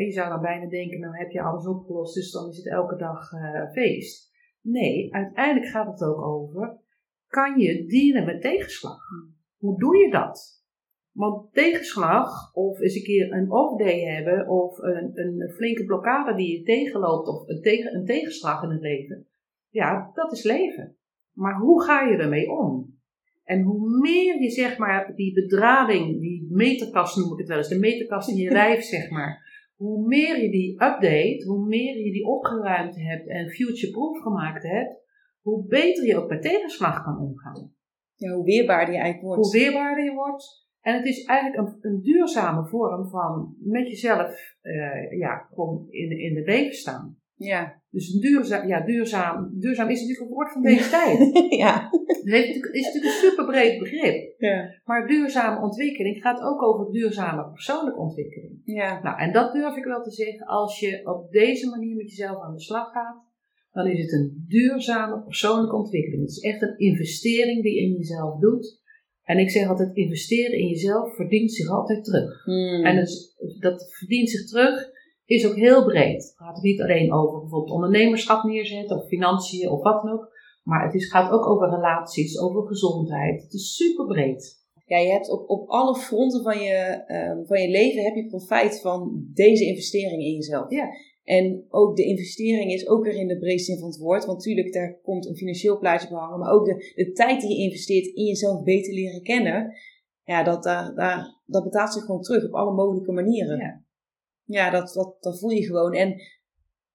[0.05, 2.97] je zou dan bijna denken, nou heb je alles opgelost, dus dan is het elke
[2.97, 4.31] dag uh, feest.
[4.61, 6.81] Nee, uiteindelijk gaat het ook over,
[7.27, 9.09] kan je dienen met tegenslag?
[9.09, 9.37] Hmm.
[9.57, 10.58] Hoe doe je dat?
[11.19, 16.59] Want tegenslag, of eens een keer een off-day hebben, of een, een flinke blokkade die
[16.59, 19.27] je tegenloopt, of een, tegen, een tegenslag in het leven,
[19.69, 20.97] ja, dat is leven.
[21.33, 22.99] Maar hoe ga je ermee om?
[23.45, 27.69] En hoe meer je zeg maar die bedrading, die meterkast noem ik het wel eens,
[27.69, 32.13] de meterkast in je lijf zeg maar, hoe meer je die update, hoe meer je
[32.13, 34.97] die opgeruimd hebt en future-proof gemaakt hebt,
[35.41, 37.73] hoe beter je ook met tegenslag kan omgaan.
[38.15, 39.43] Ja, hoe weerbaarder je eigenlijk wordt.
[39.43, 44.55] Hoe weerbaarder je wordt, en het is eigenlijk een, een duurzame vorm van met jezelf
[44.63, 47.19] uh, ja, gewoon in, in de leven staan.
[47.39, 47.83] Ja.
[47.91, 51.19] Dus een duurzaam, ja, duurzaam, duurzaam is natuurlijk een woord van deze tijd.
[51.63, 51.89] ja.
[52.25, 54.35] Het is natuurlijk een superbreed begrip.
[54.39, 54.81] Ja.
[54.85, 58.61] Maar duurzame ontwikkeling gaat ook over duurzame persoonlijke ontwikkeling.
[58.65, 59.03] Ja.
[59.03, 62.43] Nou, en dat durf ik wel te zeggen, als je op deze manier met jezelf
[62.43, 63.27] aan de slag gaat,
[63.73, 66.21] dan is het een duurzame persoonlijke ontwikkeling.
[66.21, 68.83] Het is echt een investering die je in jezelf doet.
[69.29, 72.45] En ik zeg altijd, investeren in jezelf verdient zich altijd terug.
[72.45, 72.85] Hmm.
[72.85, 74.91] En dus, dat verdient zich terug
[75.25, 76.23] is ook heel breed.
[76.23, 80.29] Het gaat niet alleen over bijvoorbeeld ondernemerschap neerzetten of financiën of wat dan ook.
[80.63, 83.43] Maar het is, gaat ook over relaties, over gezondheid.
[83.43, 84.57] Het is super breed.
[84.87, 88.27] Ja, je hebt op, op alle fronten van je, um, van je leven heb je
[88.27, 90.71] profijt van deze investering in jezelf.
[90.71, 90.87] Ja.
[91.29, 94.25] En ook de investering is ook weer in de breedste zin van het woord.
[94.25, 96.39] Want natuurlijk, daar komt een financieel plaatje behangen.
[96.39, 99.75] Maar ook de, de tijd die je investeert in jezelf beter leren kennen.
[100.25, 103.59] Ja, dat, daar, daar, dat betaalt zich gewoon terug op alle mogelijke manieren.
[103.59, 103.85] Ja,
[104.45, 105.93] ja dat, dat, dat voel je gewoon.
[105.93, 106.21] En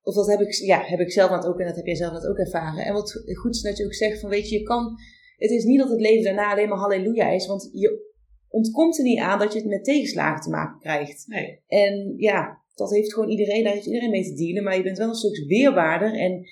[0.01, 2.13] of dat heb ik, ja, heb ik zelf net ook en dat heb jij zelf
[2.13, 2.85] net ook ervaren.
[2.85, 4.95] En wat goed is dat je ook zegt van weet je, je kan...
[5.37, 7.47] Het is niet dat het leven daarna alleen maar halleluja is.
[7.47, 8.11] Want je
[8.47, 11.27] ontkomt er niet aan dat je het met tegenslagen te maken krijgt.
[11.27, 11.61] Nee.
[11.67, 14.63] En ja, dat heeft gewoon iedereen, daar heeft iedereen mee te dealen.
[14.63, 16.13] Maar je bent wel een stuk weerbaarder.
[16.13, 16.45] En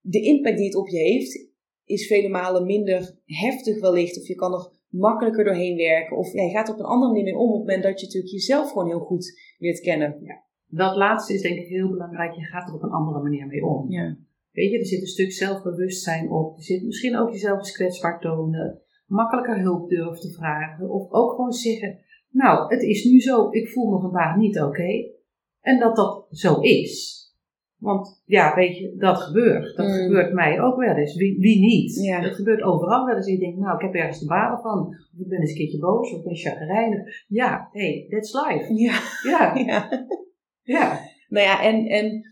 [0.00, 1.48] de impact die het op je heeft,
[1.84, 4.18] is vele malen minder heftig wellicht.
[4.20, 6.16] Of je kan er makkelijker doorheen werken.
[6.16, 8.00] Of ja, je gaat er op een andere manier mee om op het moment dat
[8.00, 10.18] je natuurlijk jezelf gewoon heel goed leert kennen.
[10.22, 10.46] Ja.
[10.66, 12.34] Dat laatste is denk ik heel belangrijk.
[12.34, 13.90] Je gaat er op een andere manier mee om.
[13.90, 14.16] Ja.
[14.52, 16.56] Weet je, er zit een stuk zelfbewustzijn op.
[16.56, 18.82] Er zit misschien ook jezelf eens kwetsbaar tonen.
[19.06, 20.90] Makkelijker hulp durven te vragen.
[20.90, 21.98] Of ook gewoon zeggen,
[22.30, 25.16] nou, het is nu zo, ik voel me vandaag niet oké.
[25.60, 27.16] En dat dat zo is.
[27.78, 29.76] Want ja, weet je, dat gebeurt.
[29.76, 29.92] Dat Mm.
[29.92, 31.16] gebeurt mij ook wel eens.
[31.16, 31.94] Wie, wie niet?
[32.04, 32.20] Ja.
[32.20, 33.26] Dat gebeurt overal wel eens.
[33.26, 34.86] Je denkt, nou, ik heb ergens de balen van.
[34.86, 37.24] Of ik ben eens een keertje boos, of ik ben chagrijnig.
[37.28, 38.74] Ja, hey, that's life.
[38.84, 40.08] Ja, Ja, ja.
[40.62, 41.00] ja.
[41.28, 42.22] Nou ja, en, en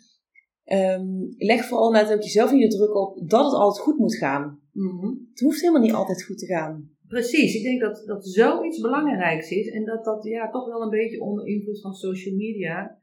[0.65, 4.17] ehm, leg vooral net ook jezelf niet de druk op dat het altijd goed moet
[4.17, 4.61] gaan.
[4.73, 5.07] Mhm.
[5.31, 6.91] Het hoeft helemaal niet altijd goed te gaan.
[7.09, 10.91] Precies, ik denk dat, dat zoiets belangrijks is en dat dat ja, toch wel een
[10.91, 12.99] beetje onder invloed van social media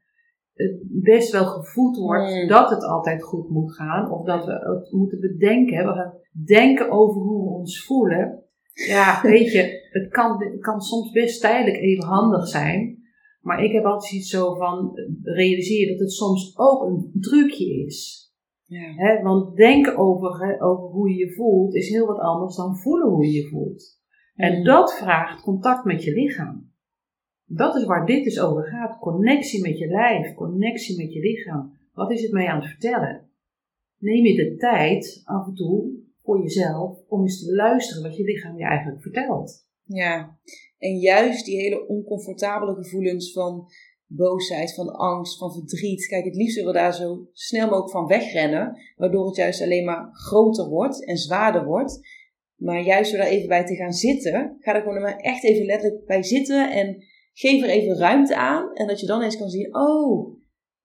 [1.02, 2.48] best wel gevoed wordt Mm.
[2.48, 5.86] dat het altijd goed moet gaan of dat we het moeten bedenken.
[5.86, 6.14] We gaan
[6.46, 8.42] denken over hoe we ons voelen.
[8.86, 12.98] Ja, weet je, het kan, het kan soms best tijdelijk even handig zijn,
[13.40, 14.90] maar ik heb altijd iets zo van
[15.22, 18.22] realiseer dat het soms ook een trucje is.
[18.66, 19.22] Ja.
[19.22, 23.24] Want denken over, over hoe je je voelt is heel wat anders dan voelen hoe
[23.26, 24.02] je je voelt.
[24.34, 24.64] En Mm.
[24.64, 26.72] dat vraagt contact met je lichaam.
[27.46, 28.98] Dat is waar dit dus over gaat.
[28.98, 31.76] Connectie met je lijf, connectie met je lichaam.
[31.92, 33.30] Wat is het mee aan het vertellen?
[33.98, 35.90] Neem je de tijd af en toe
[36.22, 39.68] voor jezelf om eens te luisteren wat je lichaam je eigenlijk vertelt.
[39.84, 40.38] Ja,
[40.78, 43.66] en juist die hele oncomfortabele gevoelens van
[44.06, 46.06] boosheid, van angst, van verdriet.
[46.06, 49.84] Kijk, het liefst willen we daar zo snel mogelijk van wegrennen, waardoor het juist alleen
[49.84, 52.00] maar groter wordt en zwaarder wordt.
[52.54, 55.64] Maar juist door daar even bij te gaan zitten, ga er gewoon maar echt even
[55.66, 57.04] letterlijk bij zitten en
[57.34, 58.74] geef er even ruimte aan.
[58.74, 60.36] En dat je dan eens kan zien, oh,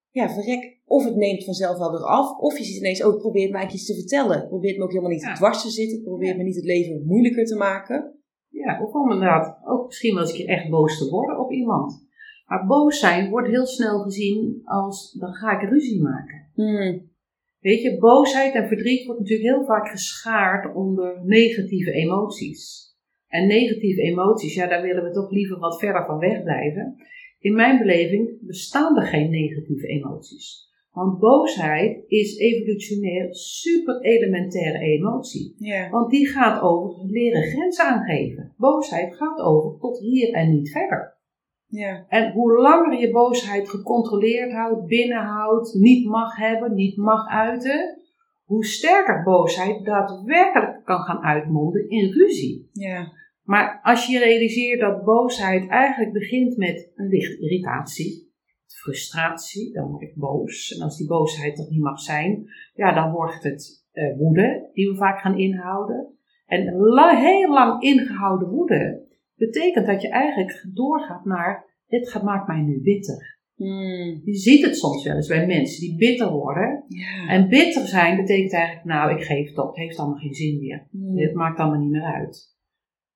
[0.10, 0.78] ja, verrek.
[0.86, 3.68] Of het neemt vanzelf wel weer af, of je ziet ineens, oh, het probeert mij
[3.68, 4.40] iets te vertellen.
[4.40, 5.34] Het probeert me ook helemaal niet Ja.
[5.34, 8.14] dwars te zitten, het probeert me niet het leven moeilijker te maken.
[8.50, 12.08] Ja, of inderdaad ook misschien wel eens een keer echt boos te worden op iemand.
[12.46, 16.50] Maar boos zijn wordt heel snel gezien als dan ga ik ruzie maken.
[16.54, 17.10] Hmm.
[17.60, 22.88] Weet je, boosheid en verdriet wordt natuurlijk heel vaak geschaard onder negatieve emoties.
[23.30, 26.96] En negatieve emoties, ja, daar willen we toch liever wat verder van wegblijven.
[27.39, 30.68] In mijn beleving bestaan er geen negatieve emoties.
[30.92, 35.56] Want boosheid is evolutionair super elementaire emotie.
[35.58, 35.89] Ja.
[35.89, 38.54] Want die gaat over leren grenzen aangeven.
[38.58, 41.18] Boosheid gaat over tot hier en niet verder.
[41.68, 42.06] Ja.
[42.08, 48.00] En hoe langer je boosheid gecontroleerd houdt, binnenhoudt, niet mag hebben, niet mag uiten,
[48.46, 52.69] hoe sterker boosheid daadwerkelijk kan gaan uitmonden in ruzie.
[52.73, 53.12] Ja.
[53.43, 58.32] Maar als je realiseert dat boosheid eigenlijk begint met een lichte irritatie,
[58.67, 60.75] frustratie, dan word ik boos.
[60.75, 64.89] En als die boosheid er niet mag zijn, ja, dan wordt het eh, woede, die
[64.89, 66.17] we vaak gaan inhouden.
[66.45, 72.47] En la- heel lang ingehouden woede betekent dat je eigenlijk doorgaat naar, dit gaat- maakt
[72.47, 73.38] mij nu bitter.
[73.60, 74.22] Hmm.
[74.24, 76.84] Je ziet het soms wel eens bij mensen die bitter worden.
[76.88, 77.28] Ja.
[77.28, 80.60] En bitter zijn betekent eigenlijk, nou, ik geef het op, het heeft allemaal geen zin
[80.60, 80.88] meer.
[80.91, 81.17] Hmm.
[81.17, 82.58] Het maakt allemaal niet meer uit.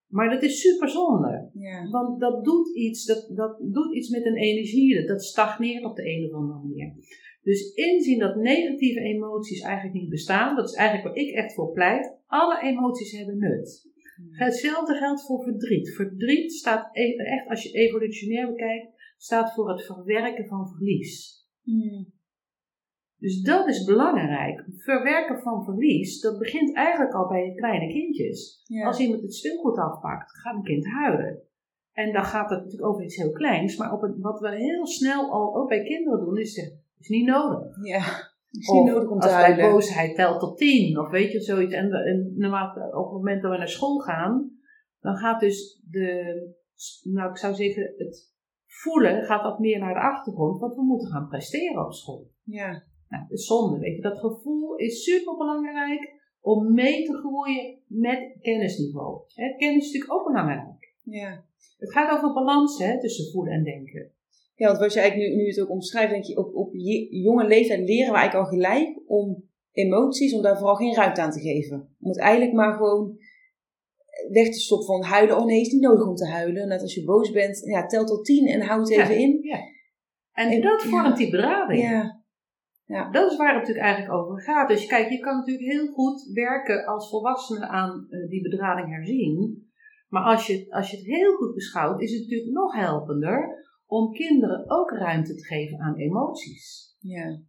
[0.08, 1.50] Maar dat is super zonde.
[1.54, 1.90] Ja.
[1.90, 4.96] Want dat doet iets, dat, dat doet iets met een energie.
[4.96, 6.94] Dat, dat stagneert op de een of andere manier.
[7.42, 11.72] Dus inzien dat negatieve emoties eigenlijk niet bestaan, dat is eigenlijk waar ik echt voor
[11.72, 12.18] pleit.
[12.26, 13.92] Alle emoties hebben nut.
[14.30, 15.96] Hetzelfde geldt voor verdriet.
[15.96, 18.93] Verdriet staat e- echt, als je evolutionair bekijkt,
[19.24, 21.46] staat voor het verwerken van verlies.
[21.62, 22.14] Hmm.
[23.18, 24.66] Dus dat is belangrijk.
[24.78, 28.62] Verwerken van verlies, dat begint eigenlijk al bij kleine kindjes.
[28.64, 28.86] Ja.
[28.86, 31.42] Als iemand het speelgoed afpakt, gaat een kind huilen.
[31.92, 34.88] En dan gaat het natuurlijk over iets heel kleins, maar op een, wat we heel
[34.88, 37.86] snel al ook bij kinderen doen, is zeggen, is niet nodig.
[37.86, 38.00] Ja.
[38.00, 39.72] Het is niet nodig om te als bij huilen.
[39.72, 41.74] boosheid telt tot tien, of weet je, zoiets.
[41.74, 41.86] En,
[42.94, 44.52] op het moment dat we naar school gaan,
[45.00, 46.36] dan gaat dus de,
[47.04, 48.33] nou ik zou zeggen, het
[48.82, 52.28] voelen gaat wat meer naar de achtergrond, want we moeten gaan presteren op school.
[52.44, 52.84] Ja.
[53.10, 54.02] Nou, dat is zonde, weet je.
[54.02, 59.22] Dat gevoel is super belangrijk om mee te groeien met kennisniveau.
[59.28, 60.94] Hè, kennis is natuurlijk ook belangrijk.
[61.04, 61.44] Ja.
[61.78, 64.12] Het gaat over balans hè, tussen voelen en denken.
[64.56, 66.70] Ja, want wat je eigenlijk nu, nu het ook omschrijft, denk je, op, op
[67.10, 71.32] jonge leeftijd leren we eigenlijk al gelijk om emoties, om daar vooral geen ruimte aan
[71.32, 71.96] te geven.
[72.00, 73.18] Om het eigenlijk maar gewoon
[74.32, 75.38] weg te stoppen van huilen.
[75.38, 76.68] Oh nee, het is niet nodig om te huilen.
[76.68, 79.40] Net als je boos bent, ja, tel tot tien en hou het even in.
[79.42, 79.60] Ja.
[80.32, 80.90] En, En- dat ja.
[80.90, 81.82] vormt die berading.
[81.82, 82.22] Ja.
[83.12, 84.68] Dat is waar het natuurlijk eigenlijk over gaat.
[84.68, 89.68] Dus kijk, je kan natuurlijk heel goed werken als volwassene aan eh, die bedrading herzien.
[90.08, 94.12] Maar als je, als je het heel goed beschouwt, is het natuurlijk nog helpender om
[94.12, 96.96] kinderen ook ruimte te geven aan emoties.
[97.00, 97.40] Ja.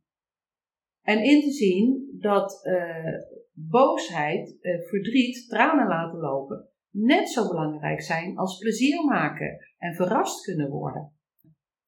[1.03, 8.03] En in te zien dat eh, boosheid, eh, verdriet, tranen laten lopen net zo belangrijk
[8.03, 11.13] zijn als plezier maken en verrast kunnen worden.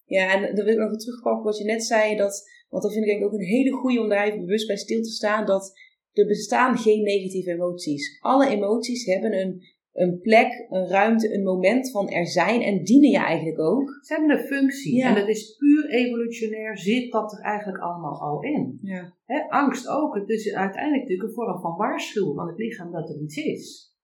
[0.04, 2.16] Ja, en dan wil ik nog even terugpakken wat je net zei.
[2.16, 5.02] Dat, want dat vind ik ook een hele goede om daar even bewust bij stil
[5.02, 5.46] te staan.
[5.46, 5.72] Dat
[6.12, 8.18] er bestaan geen negatieve emoties.
[8.20, 9.62] Alle emoties hebben een,
[9.96, 13.98] een plek, een ruimte, een moment van er zijn en dienen je eigenlijk ook.
[14.00, 15.08] Ze hebben een functie Ja.
[15.08, 18.78] en dat is puur evolutionair, zit dat er eigenlijk allemaal al in.
[18.82, 19.14] Ja.
[19.48, 23.20] Angst ook, het is uiteindelijk natuurlijk een vorm van waarschuwen van het lichaam dat er
[23.20, 23.94] iets is.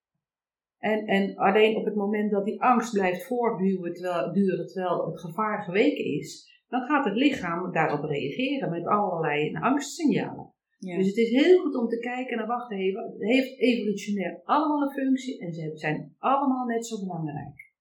[0.79, 5.21] En, en alleen op het moment dat die angst blijft voortduren terwijl, duren, terwijl het
[5.21, 10.52] gevaar geweken is, dan gaat het lichaam daarop reageren met allerlei angstsignalen.
[10.89, 10.97] Ja.
[10.97, 14.83] Dus het is heel goed om te kijken naar, wacht even, het heeft evolutionair allemaal
[14.83, 17.73] een functie en ze zijn allemaal net zo belangrijk.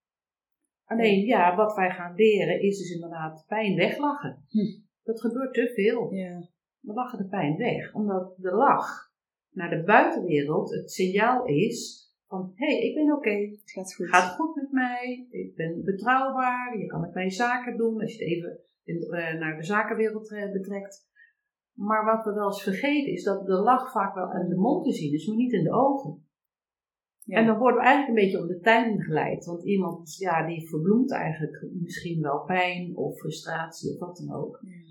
[0.85, 4.45] Alleen ja, wat wij gaan leren is dus inderdaad pijn weglachen.
[4.47, 4.79] Hm.
[5.03, 6.13] Dat gebeurt te veel.
[6.13, 6.49] ja.
[6.79, 9.11] We lachen de pijn weg, omdat de lach
[9.51, 14.07] naar de buitenwereld het signaal is van hé, hey, ik ben oké, Het gaat goed.
[14.09, 18.23] gaat goed met mij, ik ben betrouwbaar, je kan met mij zaken doen als je
[18.23, 21.09] het even in, eh, naar de zakenwereld eh, betrekt.
[21.73, 24.83] Maar wat we wel eens vergeten is dat de lach vaak wel aan de mond
[24.83, 26.25] te zien is, maar niet in de ogen.
[27.23, 27.37] Ja.
[27.37, 29.45] En dan worden we eigenlijk een beetje om de tuin geleid.
[29.45, 34.59] Want iemand ja, die verbloemt eigenlijk misschien wel pijn of frustratie of wat dan ook.
[34.61, 34.89] Ja.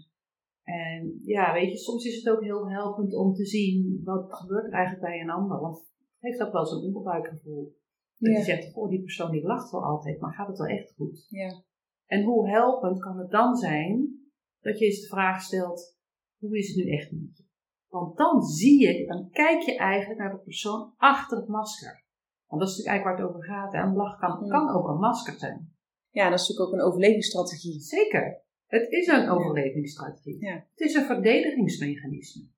[0.62, 4.64] En ja, weet je, soms is het ook heel helpend om te zien wat gebeurt
[4.66, 5.60] er eigenlijk bij een ander.
[5.60, 5.86] Want het
[6.18, 7.78] heeft ook wel zo'n onderbuikgevoel.
[8.16, 8.38] Dat Ja.
[8.38, 11.26] je zegt, oh die persoon die lacht wel altijd, maar gaat het wel echt goed?
[11.28, 11.62] Ja.
[12.06, 14.18] En hoe helpend kan het dan zijn
[14.60, 15.98] dat je eens de vraag stelt,
[16.40, 17.44] hoe is het nu echt met je?
[17.88, 22.04] Want dan zie je, dan kijk je eigenlijk naar de persoon achter het masker.
[22.46, 23.74] Want dat is natuurlijk eigenlijk waar het over gaat.
[23.74, 24.48] En een lach kan, Mm.
[24.48, 25.74] kan ook een masker zijn.
[26.10, 27.80] ja, dat is natuurlijk ook een overlevingsstrategie.
[27.80, 28.42] Zeker.
[28.66, 30.36] Het is een overlevingsstrategie.
[30.44, 30.54] Ja.
[30.54, 32.48] Het is een verdedigingsmechanisme.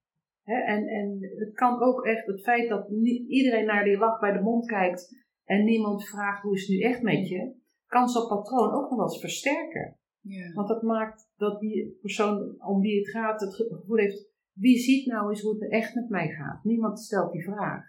[0.42, 4.20] Hè, en, en het kan ook echt het feit dat niet iedereen naar die lach
[4.20, 7.54] bij de mond kijkt en niemand vraagt hoe is het nu echt met je,
[7.86, 9.96] kan zo'n patroon ook nog wel eens versterken.
[10.22, 10.52] Ja.
[10.52, 15.06] Want dat maakt dat die persoon om wie het gaat het gevoel heeft, wie ziet
[15.06, 16.64] nou eens hoe het er echt met mij gaat?
[16.64, 17.84] Niemand stelt die vraag.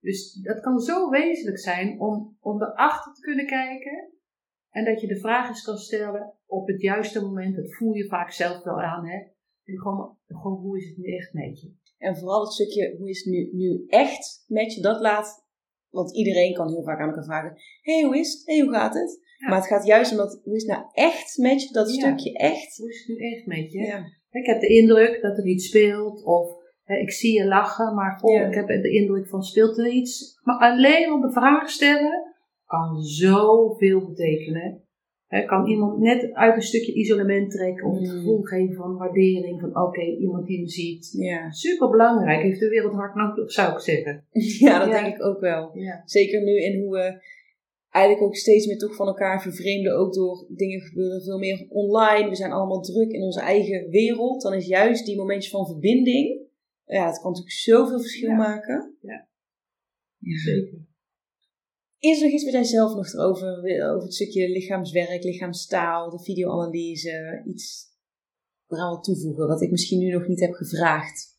[0.00, 4.12] Dus dat kan zo wezenlijk zijn om, om erachter te kunnen kijken
[4.70, 7.56] en dat je de vraag eens kan stellen op het juiste moment.
[7.56, 9.06] Dat voel je vaak zelf wel aan.
[9.06, 9.16] Hè?
[9.64, 11.72] En gewoon, gewoon hoe is het nu echt met je?
[11.98, 15.46] En vooral het stukje, hoe is het nu, nu echt met je, dat laat...
[15.88, 17.50] Want iedereen kan heel vaak aan elkaar vragen,
[17.82, 18.46] hé, hey, hoe is het?
[18.46, 19.20] Hé, hey, hoe gaat het?
[19.38, 19.48] Ja.
[19.48, 22.00] Maar het gaat juist om dat, hoe is het nou echt met je, dat Ja.
[22.00, 22.76] stukje echt.
[22.76, 23.78] Hoe is het nu echt met je?
[23.78, 24.04] Ja.
[24.30, 28.20] Ik heb de indruk dat er iets speelt of hè, ik zie je lachen, maar
[28.22, 28.46] Ja.
[28.46, 30.40] ik heb de indruk van speelt er iets.
[30.42, 32.34] Maar alleen op de vraag stellen
[32.64, 34.82] kan zoveel betekenen.
[35.26, 38.16] Hè, kan iemand net uit een stukje isolement trekken of het Mm.
[38.16, 41.10] gevoel geven van waardering, van oké, iemand die me ziet.
[41.12, 41.50] Ja.
[41.50, 44.24] Super belangrijk, heeft de wereld hard nodig, zou ik zeggen.
[44.66, 45.72] ja, dat denk ik ook wel.
[46.04, 47.20] Zeker nu in hoe we
[47.98, 49.96] eigenlijk ook steeds meer toch van elkaar vervreemden.
[49.96, 52.28] Ook door dingen gebeuren veel meer online.
[52.28, 54.42] We zijn allemaal druk in onze eigen wereld.
[54.42, 56.46] Dan is juist die momentjes van verbinding.
[56.84, 58.36] Ja, dat kan natuurlijk zoveel verschil Ja.
[58.36, 58.96] maken.
[59.00, 59.28] Ja.
[60.18, 60.38] Ja.
[60.38, 60.86] Zeker.
[61.98, 66.10] Is er nog iets wat jij zelf nog erover wil- over het stukje lichaamswerk, lichaamstaal,
[66.10, 67.86] de videoanalyse, iets
[68.68, 71.37] eraan wil toevoegen wat ik misschien nu nog niet heb gevraagd?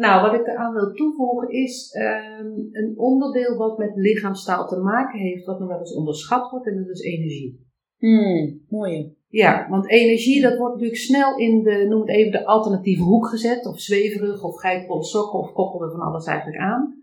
[0.00, 5.18] Nou, wat ik eraan wil toevoegen is ehm, een onderdeel wat met lichaamstaal te maken
[5.18, 7.66] heeft, wat nog wel eens onderschat wordt, en dat is energie.
[7.98, 9.14] Hmm, mooie.
[9.28, 13.26] Ja, want energie, dat wordt natuurlijk snel in de, noem het even, de alternatieve hoek
[13.26, 13.66] gezet.
[13.66, 16.94] Of zweverig, of geitwolle sokken, of koppelen van alles eigenlijk aan.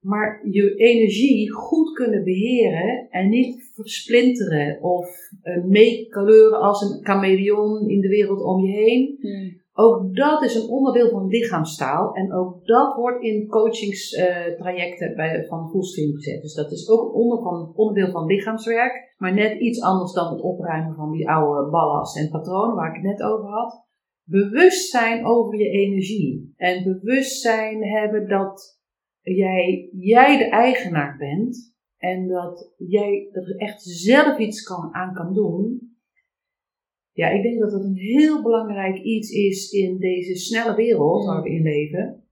[0.00, 5.08] Maar je energie goed kunnen beheren en niet versplinteren of
[5.42, 9.16] uh, meekleuren als een chameleon in de wereld om je heen.
[9.20, 9.62] Hmm.
[9.76, 12.12] Ook dat is een onderdeel van lichaamstaal.
[12.12, 16.42] En ook dat wordt in coachingstrajecten bij, van Fullstream gezet.
[16.42, 19.14] Dus dat is ook een onder onderdeel van lichaamswerk.
[19.16, 23.02] Maar net iets anders dan het opruimen van die oude ballast en patronen waar ik
[23.02, 23.86] het net over had.
[24.24, 26.52] Bewustzijn over je energie.
[26.56, 28.80] En bewustzijn hebben dat
[29.20, 31.72] jij, jij de eigenaar bent.
[31.96, 35.83] En dat jij er echt zelf iets kan, aan kan doen.
[37.16, 41.42] Ja, ik denk dat dat een heel belangrijk iets is in deze snelle wereld waar
[41.42, 42.22] we in leven.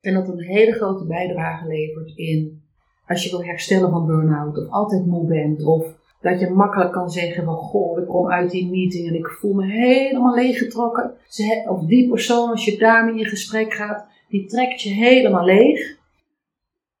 [0.00, 2.62] En dat het een hele grote bijdrage levert in
[3.06, 5.64] als je wil herstellen van burn-out of altijd moe bent.
[5.64, 9.26] Of dat je makkelijk kan zeggen van goh, ik kom uit die meeting en ik
[9.26, 11.14] voel me helemaal leeggetrokken.
[11.28, 15.98] Ze- Of die persoon, als je daarmee in gesprek gaat, die trekt je helemaal leeg.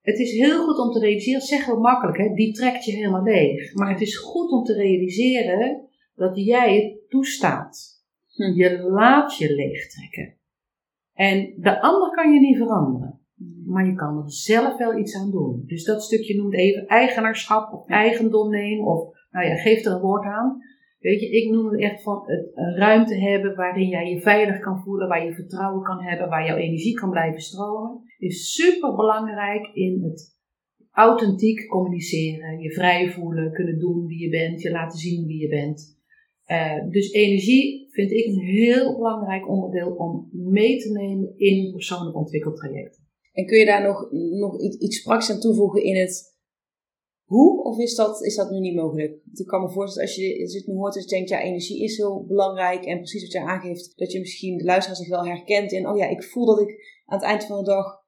[0.00, 2.34] Het is heel goed om te realiseren, dat zeggen we makkelijk, hè?
[2.34, 3.74] die trekt je helemaal leeg.
[3.74, 5.80] Maar het is goed om te realiseren
[6.14, 8.04] dat jij toestaat.
[8.34, 8.42] Hm.
[8.42, 10.38] Je laat je leegtrekken.
[11.12, 13.20] En de ander kan je niet veranderen.
[13.66, 15.62] Maar je kan er zelf wel iets aan doen.
[15.66, 18.86] Dus dat stukje noemt even eigenaarschap of eigendom nemen.
[18.86, 20.58] Of, nou ja, geef er een woord aan.
[20.98, 24.60] Weet je, ik noem het echt van het, een ruimte hebben waarin jij je veilig
[24.60, 25.08] kan voelen.
[25.08, 26.28] Waar je vertrouwen kan hebben.
[26.28, 28.02] Waar jouw energie kan blijven stromen.
[28.18, 30.38] Is super belangrijk in het
[30.92, 35.48] authentiek communiceren, je vrij voelen, kunnen doen wie je bent, je laten zien wie je
[35.48, 35.99] bent.
[36.50, 42.16] Uh, dus energie vind ik een heel belangrijk onderdeel om mee te nemen in persoonlijk
[42.16, 43.08] ontwikkeltrajecten.
[43.32, 46.38] En kun je daar nog, nog iets, iets praktisch aan toevoegen in het
[47.24, 47.64] hoe?
[47.64, 49.20] Of is dat, is dat nu niet mogelijk?
[49.32, 51.42] ik kan me voorstellen, als je, als je het nu hoort, dat je denkt, ja,
[51.42, 52.84] energie is heel belangrijk.
[52.84, 55.96] En precies wat je aangeeft, dat je misschien de luisteraar zich wel herkent in, oh
[55.96, 57.99] ja, ik voel dat ik aan het eind van de dag,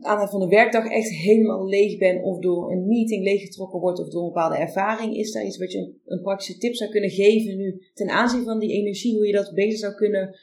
[0.00, 2.22] aan het van de werkdag echt helemaal leeg ben.
[2.22, 5.16] Of door een meeting leeggetrokken wordt of door een bepaalde ervaring.
[5.16, 8.44] Is daar iets wat je een, een praktische tip zou kunnen geven nu ten aanzien
[8.44, 9.16] van die energie?
[9.16, 10.38] Hoe je dat beter zou kunnen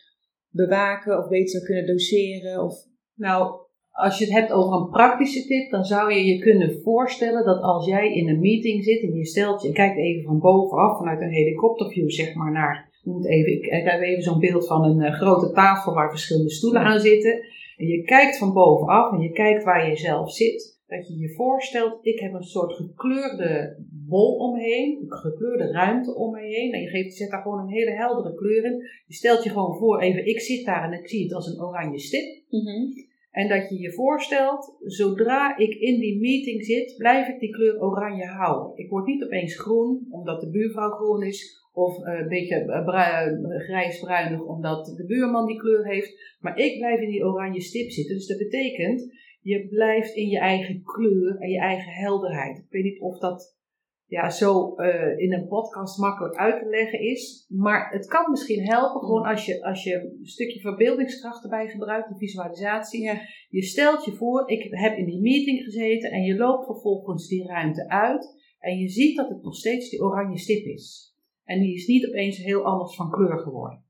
[0.50, 2.64] bewaken of beter zou kunnen doseren?
[2.64, 2.74] Of...
[3.16, 3.62] Nou,
[3.94, 7.62] als je het hebt over een praktische tip, dan zou je je kunnen voorstellen dat
[7.62, 11.22] als jij in een meeting zit en je stelt je kijkt even van bovenaf vanuit
[11.22, 15.00] een helikopterview zeg maar naar, moet even, ik, ik heb even zo'n beeld van een
[15.00, 17.32] uh, grote tafel waar verschillende stoelen aan zitten.
[17.78, 20.82] En je kijkt van bovenaf en je kijkt waar je zelf zit.
[20.88, 26.32] Dat je je voorstelt, ik heb een soort gekleurde bol omheen, een gekleurde ruimte om
[26.32, 26.72] me heen.
[26.72, 28.90] En je, geeft, je zet daar gewoon een hele heldere kleur in.
[29.06, 31.62] Je stelt je gewoon voor, even, ik zit daar en ik zie het als een
[31.62, 32.42] oranje stip.
[32.50, 37.50] Mm en dat je je voorstelt, zodra ik in die meeting zit, blijf ik die
[37.50, 38.78] kleur oranje houden.
[38.78, 43.60] Ik word niet opeens groen, omdat de buurvrouw groen is, of eh, een beetje uh,
[43.60, 46.38] grijsbruinig, omdat de buurman die kleur heeft.
[46.40, 48.16] Maar ik blijf in die oranje stip zitten.
[48.16, 52.58] Dus dat betekent, je blijft in je eigen kleur en je eigen helderheid.
[52.58, 53.62] Ik weet niet of dat
[54.06, 57.46] ja, zo uh, in een podcast makkelijk uit te leggen is.
[57.50, 62.10] Maar het kan misschien helpen, gewoon als je, als je een stukje verbeeldingskracht erbij gebruikt,
[62.10, 63.04] een visualisatie.
[63.04, 63.22] Ja.
[63.50, 67.48] Je stelt je voor, ik heb in die meeting gezeten en je loopt vervolgens die
[67.48, 68.42] ruimte uit.
[68.60, 71.13] En je ziet dat het nog steeds die oranje stip is.
[71.44, 73.84] En die is niet opeens heel anders van kleur geworden.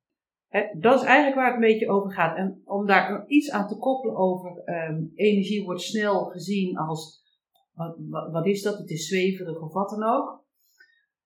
[0.80, 2.38] dat is eigenlijk waar het een beetje over gaat.
[2.38, 7.24] En om daar iets aan te koppelen over um, energie wordt snel gezien als
[8.32, 8.78] wat, is dat?
[8.78, 10.42] Het is zweverig of wat dan ook.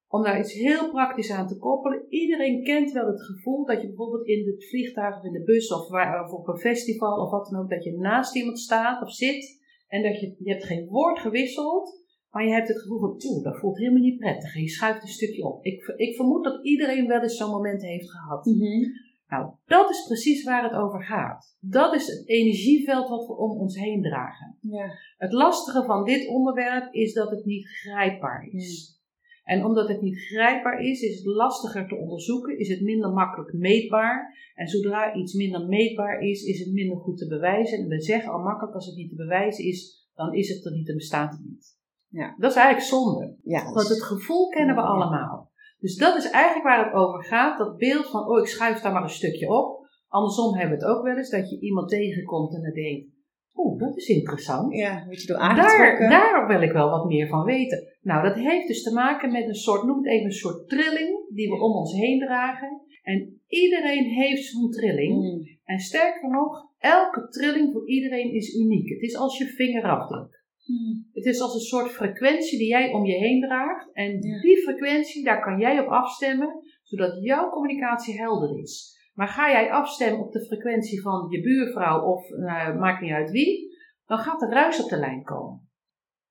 [0.08, 2.06] Om daar iets heel praktisch aan te koppelen.
[2.10, 5.74] Iedereen kent wel het gevoel dat je bijvoorbeeld in het vliegtuig of in de bus
[5.74, 5.90] of,
[6.24, 9.62] of op een festival of wat dan ook, dat je naast iemand staat of zit
[9.88, 13.44] en dat je, je hebt geen woord gewisseld, maar je hebt het gevoel van, oeh,
[13.44, 14.56] dat voelt helemaal niet prettig.
[14.56, 15.66] En je schuift een stukje op.
[15.66, 18.46] Ik, ik vermoed dat iedereen wel eens zo'n moment heeft gehad.
[18.46, 19.06] Mhm.
[19.28, 21.58] Nou, dat is precies waar het over gaat.
[21.60, 24.58] Dat is het energieveld wat we om ons heen dragen.
[24.62, 24.92] Ja.
[25.18, 28.96] Het lastige van dit onderwerp is dat het niet grijpbaar is.
[29.44, 33.54] En omdat het niet grijpbaar is, is het lastiger te onderzoeken, is het minder makkelijk
[33.54, 34.38] meetbaar.
[34.56, 37.80] En zodra iets minder meetbaar is, is het minder goed te bewijzen.
[37.80, 40.72] En we zeggen al makkelijk, als het niet te bewijzen is, dan is het er
[40.72, 41.77] niet en bestaat het niet.
[42.10, 42.36] Ja.
[42.38, 43.36] Dat is eigenlijk zonde.
[43.44, 45.52] Ja, Want het gevoel kennen we allemaal.
[45.80, 47.58] Dus dat is eigenlijk waar het over gaat.
[47.58, 49.86] Dat beeld van, oh, ik schuif daar maar een stukje op.
[50.08, 53.08] Andersom hebben we het ook wel eens, dat je iemand tegenkomt en dan denkt,
[53.56, 54.74] oeh, dat is interessant.
[54.74, 57.88] Ja, weet je door daar, daar wil ik wel wat meer van weten.
[58.02, 61.34] Nou, dat heeft dus te maken met een soort, noem het even een soort trilling
[61.34, 62.82] die we om ons heen dragen.
[63.04, 65.16] En iedereen heeft zo'n trilling.
[65.16, 65.44] Mm.
[65.64, 68.90] En sterker nog, elke trilling voor iedereen is uniek.
[68.90, 70.37] Het is als je vingerafdruk.
[70.68, 71.10] Hmm.
[71.14, 73.94] Het is als een soort frequentie die jij om je heen draagt.
[73.94, 78.96] En die frequentie, daar kan jij op afstemmen, zodat jouw communicatie helder is.
[79.14, 83.32] Maar ga jij afstemmen op de frequentie van je buurvrouw of nou, maakt niet uit
[83.32, 85.70] wie, dan gaat er ruis op de lijn komen.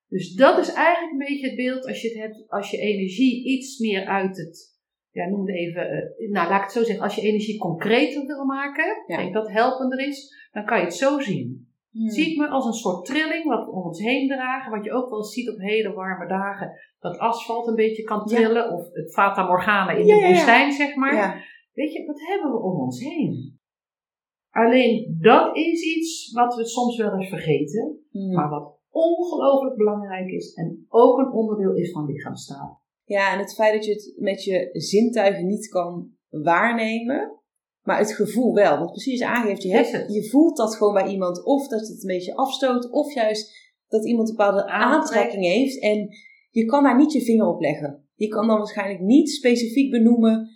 [0.09, 3.45] Dus dat is eigenlijk een beetje het beeld als je het hebt, als je energie
[3.45, 4.77] iets meer uit het,
[5.11, 8.27] ja, noem het even, uh, nou laat ik het zo zeggen, als je energie concreter
[8.27, 9.17] wil maken, ja.
[9.17, 11.66] denk dat helpender is, dan kan je het zo zien.
[11.97, 12.09] Hmm.
[12.09, 14.71] Zie ik me als een soort trilling wat we om ons heen dragen.
[14.71, 16.71] Wat je ook wel ziet op hele warme dagen.
[16.99, 18.73] Dat asfalt een beetje kan trillen.
[18.73, 21.45] Of het Fata Morgana in de woestijn, zeg maar.
[21.73, 23.59] Weet je, wat hebben we om ons heen?
[24.51, 27.99] Alleen dat is iets wat we soms wel eens vergeten.
[28.11, 28.33] Hmm.
[28.33, 30.55] Maar wat ongelooflijk belangrijk is.
[30.55, 32.85] En ook een onderdeel is van lichaamstaal.
[33.05, 37.41] Ja, en het feit dat je het met je zintuigen niet kan waarnemen
[37.87, 38.79] maar het gevoel wel.
[38.79, 41.45] Want precies aangeeft, je, hebt, je voelt dat gewoon bij iemand.
[41.45, 42.91] Of dat het een beetje afstoot.
[42.91, 45.81] Of juist dat iemand een bepaalde aantrekking heeft.
[45.81, 46.09] En
[46.51, 48.05] je kan daar niet je vinger op leggen.
[48.15, 50.49] Je kan dan waarschijnlijk niet specifiek benoemen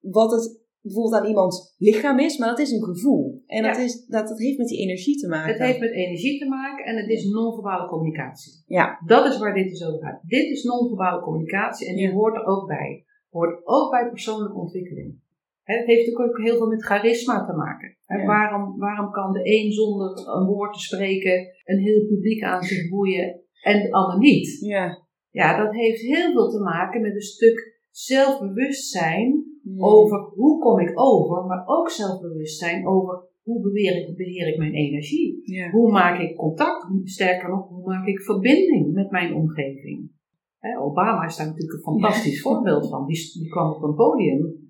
[0.00, 2.38] wat het bijvoorbeeld aan iemands lichaam is.
[2.38, 3.42] Maar dat is een gevoel.
[3.46, 5.52] En dat, is, dat, dat heeft met die energie te maken.
[5.52, 8.52] Het heeft met energie te maken en het is non-verbale communicatie.
[8.66, 9.00] Ja.
[9.06, 10.20] Dat is waar dit dus over gaat.
[10.22, 13.04] Dit is non-verbale communicatie en die hoort er ook bij.
[13.30, 15.22] Hoort ook bij persoonlijke ontwikkeling.
[15.64, 17.96] Het heeft natuurlijk ook heel veel met charisma te maken.
[18.26, 22.88] Waarom, waarom kan de een zonder een woord te spreken een heel publiek aan zich
[22.88, 24.60] boeien en de ander niet?
[24.60, 25.06] Ja.
[25.30, 29.44] ja, dat heeft heel veel te maken met een stuk zelfbewustzijn
[29.78, 34.74] over hoe kom ik over, maar ook zelfbewustzijn over hoe beheer ik, beheer ik mijn
[34.74, 35.40] energie?
[35.42, 35.70] Ja.
[35.70, 36.86] Hoe maak ik contact?
[37.04, 40.10] Sterker nog, hoe maak ik verbinding met mijn omgeving?
[40.58, 43.06] Hè, Obama is daar natuurlijk een fantastisch voorbeeld van.
[43.06, 44.63] Die, die kwam op een podium,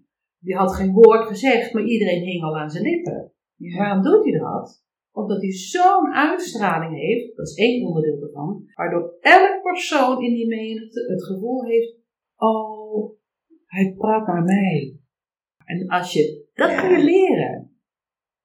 [0.45, 3.33] die had geen woord gezegd, maar iedereen hing al aan zijn lippen.
[3.57, 3.79] Ja.
[3.79, 4.83] Waarom doet hij dat?
[5.13, 10.47] Omdat hij zo'n uitstraling heeft, dat is één onderdeel ervan, waardoor elk persoon in die
[10.47, 11.97] menigte het gevoel heeft:
[12.37, 13.13] oh,
[13.67, 14.97] hij praat naar mij.
[15.65, 16.81] En als je, dat Ja.
[16.81, 17.79] kun je leren.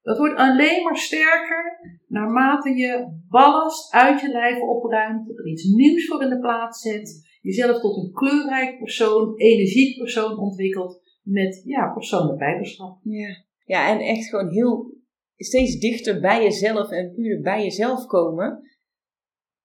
[0.02, 6.06] Dat wordt alleen maar sterker naarmate je ballast uit je lijf opruimt, er iets nieuws
[6.06, 11.92] voor in de plaats zet, jezelf tot een kleurrijk persoon, energiek persoon ontwikkelt met ja,
[11.92, 12.98] persoonlijk bijbeschap.
[13.02, 13.44] Ja.
[13.64, 14.94] ja, en echt gewoon heel
[15.36, 18.68] steeds dichter bij jezelf en puur bij jezelf komen.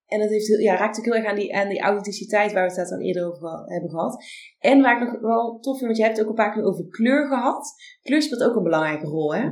[0.06, 2.68] En dat heeft, heel- ja, raakt ook heel erg aan die, aan die authenticiteit waar
[2.70, 4.24] we het al eerder over hebben gehad.
[4.60, 6.64] En waar ik nog wel tof vind, want je hebt het ook een paar keer
[6.64, 7.74] over kleur gehad.
[8.02, 9.50] Kleur speelt ook een belangrijke rol, hè?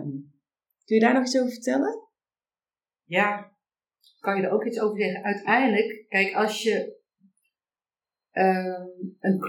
[0.86, 2.00] Kun je daar nog iets over vertellen?
[3.04, 3.52] Ja,
[4.20, 5.24] kan je er ook iets over zeggen?
[5.24, 6.93] Uiteindelijk, kijk, als je
[8.34, 8.82] ehm,
[9.20, 9.40] een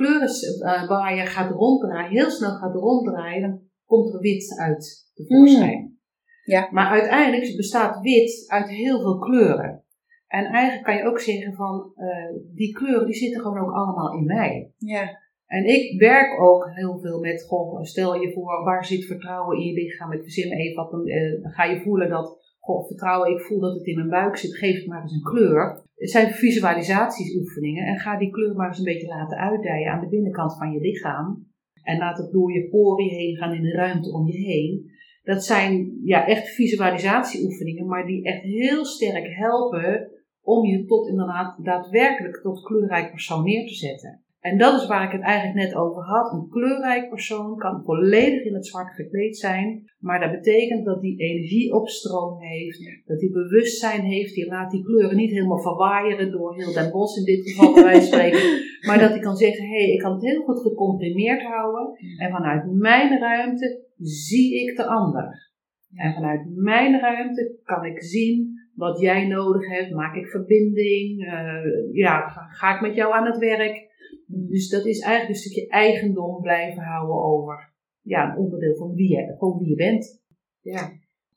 [0.63, 5.99] eh, waar je gaat ronddraaien, heel snel gaat ronddraaien, dan komt er wit uit tevoorschijn.
[6.45, 6.69] Ja.
[6.71, 9.85] Maar uiteindelijk bestaat wit uit heel veel kleuren.
[10.27, 14.13] En eigenlijk kan je ook zeggen van, eh, die kleuren die zitten gewoon ook allemaal
[14.13, 14.73] in mij.
[14.79, 15.23] Ja.
[15.47, 19.65] En ik werk ook heel veel met, goh, stel je voor, waar zit vertrouwen in
[19.65, 20.13] je lichaam?
[20.13, 23.61] Ik verzin even wat, dan, eh, dan ga je voelen dat, goh, vertrouwen, ik voel
[23.61, 25.84] dat het in mijn buik zit, geef het maar eens een kleur.
[26.05, 30.09] Het zijn visualisatieoefeningen en ga die kleur maar eens een beetje laten uitdijen aan de
[30.09, 31.47] binnenkant van je lichaam.
[31.83, 34.91] En laat het door je poren heen gaan in de ruimte om je heen.
[35.23, 40.11] Dat zijn ja, echt visualisatieoefeningen, maar die echt heel sterk helpen
[40.43, 44.24] om je tot inderdaad daadwerkelijk tot kleurrijk persoon neer te zetten.
[44.51, 46.33] En dat is waar ik het eigenlijk net over had.
[46.33, 51.19] Een kleurrijk persoon kan volledig in het zwart gekleed zijn, maar dat betekent dat die
[51.19, 56.73] energieopstroom heeft, dat hij bewustzijn heeft, die laat die kleuren niet helemaal verwaaieren door heel
[56.73, 58.41] Den Bosch in dit geval bij wijze van spreken,
[58.87, 62.31] maar dat hij kan zeggen, hé, hey, ik kan het heel goed gecomprimeerd houden en
[62.31, 65.53] vanuit mijn ruimte zie ik de ander.
[65.95, 71.93] En vanuit mijn ruimte kan ik zien wat jij nodig hebt, maak ik verbinding, eh,
[71.93, 73.93] ja, ga ik met jou aan het werk.
[74.27, 77.73] Dus dat is eigenlijk een stukje eigendom blijven houden over
[78.03, 80.23] ja, een onderdeel van wie je, van wie je bent.
[80.61, 80.93] Ja.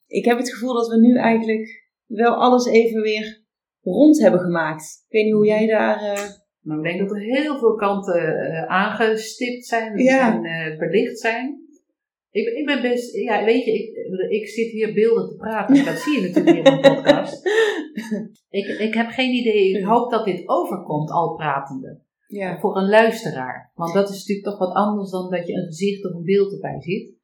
[0.08, 3.44] Ik heb het gevoel dat we nu eigenlijk wel alles even weer
[3.82, 5.04] rond hebben gemaakt.
[5.08, 6.02] Ik weet niet hoe jij daar...
[6.02, 6.22] eh,
[6.62, 10.34] Nou, ik denk dat er heel veel kanten eh, aangestipt zijn Ja.
[10.34, 11.66] en eh, belicht zijn.
[12.32, 13.96] Ik, ik ben best, ja, weet je, ik,
[14.32, 17.46] ik zit hier beelden te praten, maar dat zie je natuurlijk niet in een podcast.
[18.50, 22.00] Ik, ik heb geen idee, ik hoop dat dit overkomt, al pratende.
[22.28, 22.60] Ja.
[22.60, 23.72] Voor een luisteraar.
[23.76, 26.54] Want dat is natuurlijk toch wat anders dan dat je een gezicht of een beeld
[26.54, 27.16] erbij ziet.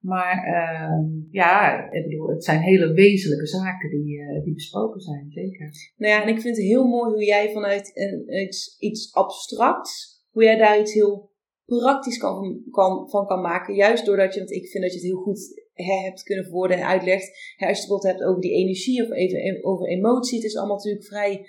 [0.00, 5.26] Maar ehm, ja, ik bedoel, het zijn hele wezenlijke zaken die, eh, die besproken zijn,
[5.30, 5.70] zeker.
[5.96, 10.22] Nou ja, en ik vind het heel mooi hoe jij vanuit een, iets, iets abstracts,
[10.30, 11.30] hoe jij daar iets heel
[11.64, 13.74] praktisch kan, kan, van kan maken.
[13.74, 16.76] Juist doordat je, want ik vind dat je het heel goed hè, hebt kunnen verwoorden
[16.76, 17.54] en uitlegt.
[17.56, 20.56] Hè, als je het bijvoorbeeld hebt over die energie of even over emotie, het is
[20.56, 21.46] allemaal natuurlijk vrij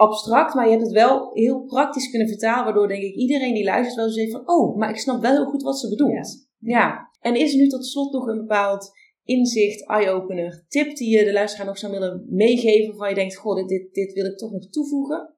[0.00, 3.64] abstract, maar je hebt het wel heel praktisch kunnen vertalen, waardoor denk ik iedereen die
[3.64, 6.48] luistert wel zegt van, oh, maar ik snap wel heel goed wat ze bedoelt.
[6.58, 7.08] Ja.
[7.20, 8.92] En is er nu tot slot nog een bepaald
[9.24, 13.56] inzicht, eye-opener, tip die je de luisteraar nog zou willen meegeven, waarvan je denkt, goh,
[13.56, 15.34] dit, dit, dit wil ik toch nog toevoegen?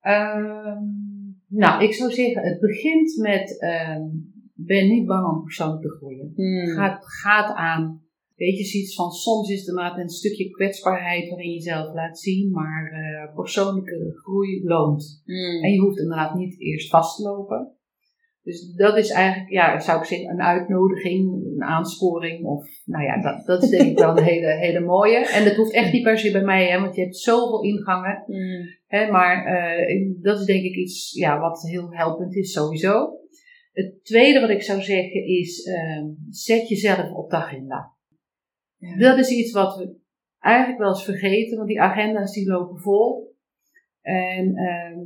[0.00, 0.84] Ehm,
[1.48, 4.02] nou, ik zou zeggen, het begint met, ehm,
[4.54, 6.32] ben niet bang om persoonlijk te groeien.
[6.34, 6.66] Hmm.
[7.00, 8.05] Gaat aan,
[8.36, 12.18] weet je, zoiets van, soms is het inderdaad een stukje kwetsbaarheid waarin je jezelf laat
[12.18, 15.22] zien, maar eh, persoonlijke groei loont.
[15.24, 15.62] Hmm.
[15.62, 17.76] En je hoeft inderdaad niet eerst vast te lopen.
[18.42, 22.44] Dus dat is eigenlijk, ja, zou ik zeggen, een uitnodiging, een aansporing.
[22.44, 25.26] Of, nou ja, dat, dat is denk ik wel een hele, hele mooie.
[25.26, 28.22] En dat hoeft echt niet per se bij mij, hè, want je hebt zoveel ingangen.
[28.26, 28.76] Hmm.
[28.86, 33.18] Hè, maar eh, dat is denk ik iets ja, wat heel helpend is, sowieso.
[33.72, 37.95] Het tweede wat ik zou zeggen is, ehm, zet jezelf op de agenda.
[38.76, 38.96] Ja.
[38.96, 39.96] Dat is iets wat we
[40.38, 43.34] eigenlijk wel eens vergeten, want die agenda's die lopen vol.
[44.00, 44.98] En ehm,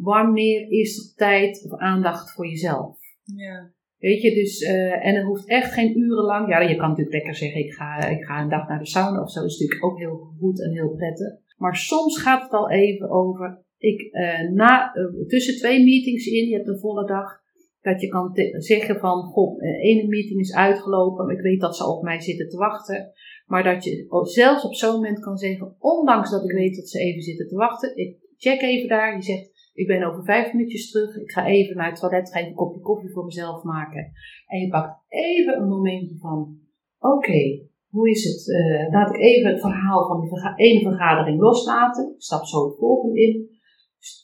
[0.00, 2.98] wanneer is er tijd of aandacht voor jezelf?
[3.24, 3.72] Ja.
[3.98, 6.48] Weet je, dus, eh, en het hoeft echt geen uren lang.
[6.48, 9.22] Ja, je kan natuurlijk lekker zeggen, ik ga, ik ga een dag naar de sauna
[9.22, 9.40] of zo.
[9.40, 11.40] Dat is natuurlijk ook heel goed en heel prettig.
[11.56, 16.48] Maar soms gaat het al even over, ik, eh, na, eh, tussen twee meetings in,
[16.48, 17.41] je hebt een volle dag,
[17.82, 21.86] dat je kan zeggen van, goh, eh, ene meeting is uitgelopen, ik weet dat ze
[21.86, 23.12] op mij zitten te wachten.
[23.46, 26.98] Maar dat je zelfs op zo'n moment kan zeggen, ondanks dat ik weet dat ze
[26.98, 29.14] even zitten te wachten, ik check even daar.
[29.14, 32.38] Je zegt, ik ben over vijf minuutjes terug, ik ga even naar het toilet, ga
[32.38, 34.12] even een kopje koffie voor mezelf maken.
[34.46, 36.58] En je pakt even een momentje van,
[36.98, 38.56] oké, hoe is het?
[38.56, 42.12] Eh, laat ik even het verhaal van die ene vergadering loslaten.
[42.14, 43.50] Ik stap zo het volgende in.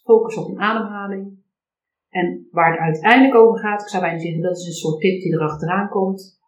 [0.04, 1.37] Focus op een ademhaling.
[2.20, 5.20] En waar het uiteindelijk over gaat, ik zou bijna zeggen, dat is een soort tip
[5.20, 6.38] die erachteraan komt,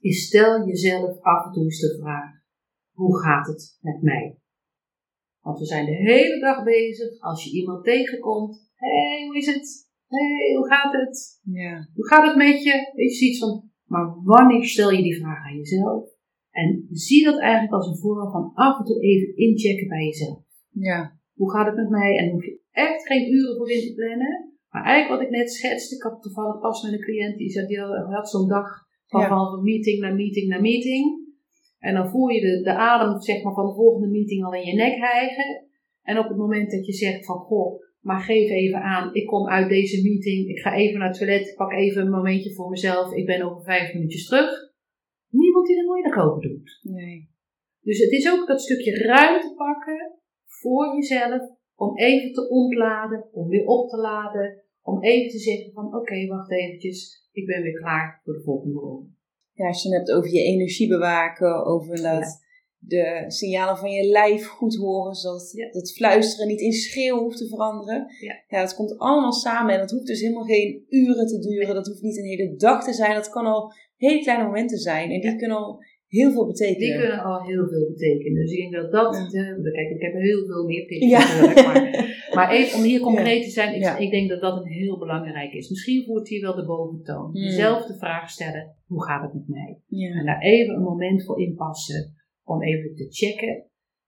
[0.00, 2.30] is stel jezelf af en toe eens de vraag,
[2.92, 4.38] hoe gaat het met mij?
[5.40, 9.46] Want we zijn de hele dag bezig, als je iemand tegenkomt, hé, hey, hoe is
[9.46, 9.92] het?
[10.06, 11.40] Hé, hey, hoe gaat het?
[11.42, 11.88] Ja.
[11.94, 12.90] Hoe gaat het met je?
[12.94, 16.12] Weet je, iets van, maar wanneer stel je die vraag aan jezelf?
[16.50, 20.42] En zie dat eigenlijk als een voorbeeld van af en toe even inchecken bij jezelf.
[20.70, 21.18] Ja.
[21.34, 22.16] Hoe gaat het met mij?
[22.16, 24.53] En hoef je echt geen uren voor in te plannen.
[24.74, 27.66] Maar eigenlijk wat ik net schetste, ik had toevallig pas met een cliënt die zei,
[27.66, 27.78] die
[28.18, 28.68] had zo'n dag
[29.06, 29.28] van, Ja.
[29.28, 31.04] van meeting naar meeting naar meeting.
[31.78, 34.64] En dan voel je de, de adem zeg maar, van de volgende meeting al in
[34.64, 35.66] je nek hijgen.
[36.02, 39.48] En op het moment dat je zegt van, goh, maar geef even aan, ik kom
[39.48, 42.70] uit deze meeting, ik ga even naar het toilet, ik pak even een momentje voor
[42.70, 44.50] mezelf, ik ben over vijf minuutjes terug.
[45.28, 46.80] Niemand die er moeilijk over doet.
[46.82, 47.28] Nee.
[47.80, 51.42] Dus het is ook dat stukje ruimte pakken voor jezelf
[51.76, 56.26] om even te ontladen, om weer op te laden, om even te zeggen van oké,
[56.26, 59.08] wacht eventjes, ik ben weer klaar voor de volgende ronde.
[59.52, 62.42] Ja, als je het hebt over je energie bewaken, over dat
[62.78, 65.70] de signalen van je lijf goed horen, zodat Ja.
[65.70, 68.06] dat fluisteren niet in schreeuw hoeft te veranderen.
[68.48, 68.60] Ja.
[68.60, 71.74] dat komt allemaal samen en dat hoeft dus helemaal geen uren te duren.
[71.74, 73.14] Dat hoeft niet een hele dag te zijn.
[73.14, 75.36] Dat kan al hele kleine momenten zijn en die Ja.
[75.36, 75.78] kunnen al
[76.18, 76.80] heel veel betekenen.
[76.88, 78.40] Die kunnen al heel veel betekenen.
[78.42, 79.12] Dus ik denk dat dat,
[79.64, 81.22] de, kijk, ik heb heel veel meer tips Ja.
[81.66, 81.80] maar,
[82.36, 83.96] maar even om hier concreet te zijn, ik, Ja.
[83.98, 85.68] ik denk dat dat een heel belangrijk is.
[85.68, 87.30] Misschien voert hier wel de boventoon.
[87.30, 87.42] Hmm.
[87.42, 89.80] Jezelf de vraag stellen, hoe gaat het met mij?
[89.86, 90.18] Ja.
[90.18, 93.64] En daar even een moment voor inpassen om even te checken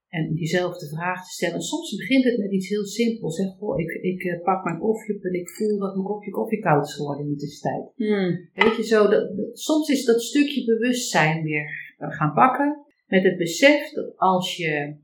[0.08, 1.60] en jezelf de vraag te stellen.
[1.60, 3.36] Soms begint het met iets heel simpels.
[3.36, 6.30] Zeg, goh, ik, ik eh, pak mijn koffie op en ik voel dat mijn kopje
[6.30, 7.84] koffie koud is geworden in de tussentijd.
[7.94, 8.48] Hmm.
[8.64, 12.84] Weet je zo, dat, soms is dat stukje bewustzijn weer eh, gaan pakken.
[13.06, 14.96] Met het besef dat als je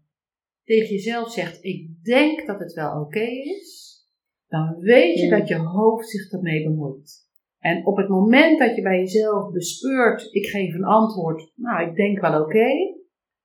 [0.65, 3.21] tegen jezelf zegt: Ik denk dat het wel oké
[3.61, 4.01] is,
[4.47, 5.39] dan weet je Ja.
[5.39, 7.21] dat je hoofd zich ermee bemoeit.
[7.59, 11.95] En op het moment dat je bij jezelf bespeurt: Ik geef een antwoord, nou, ik
[11.97, 12.69] denk wel oké,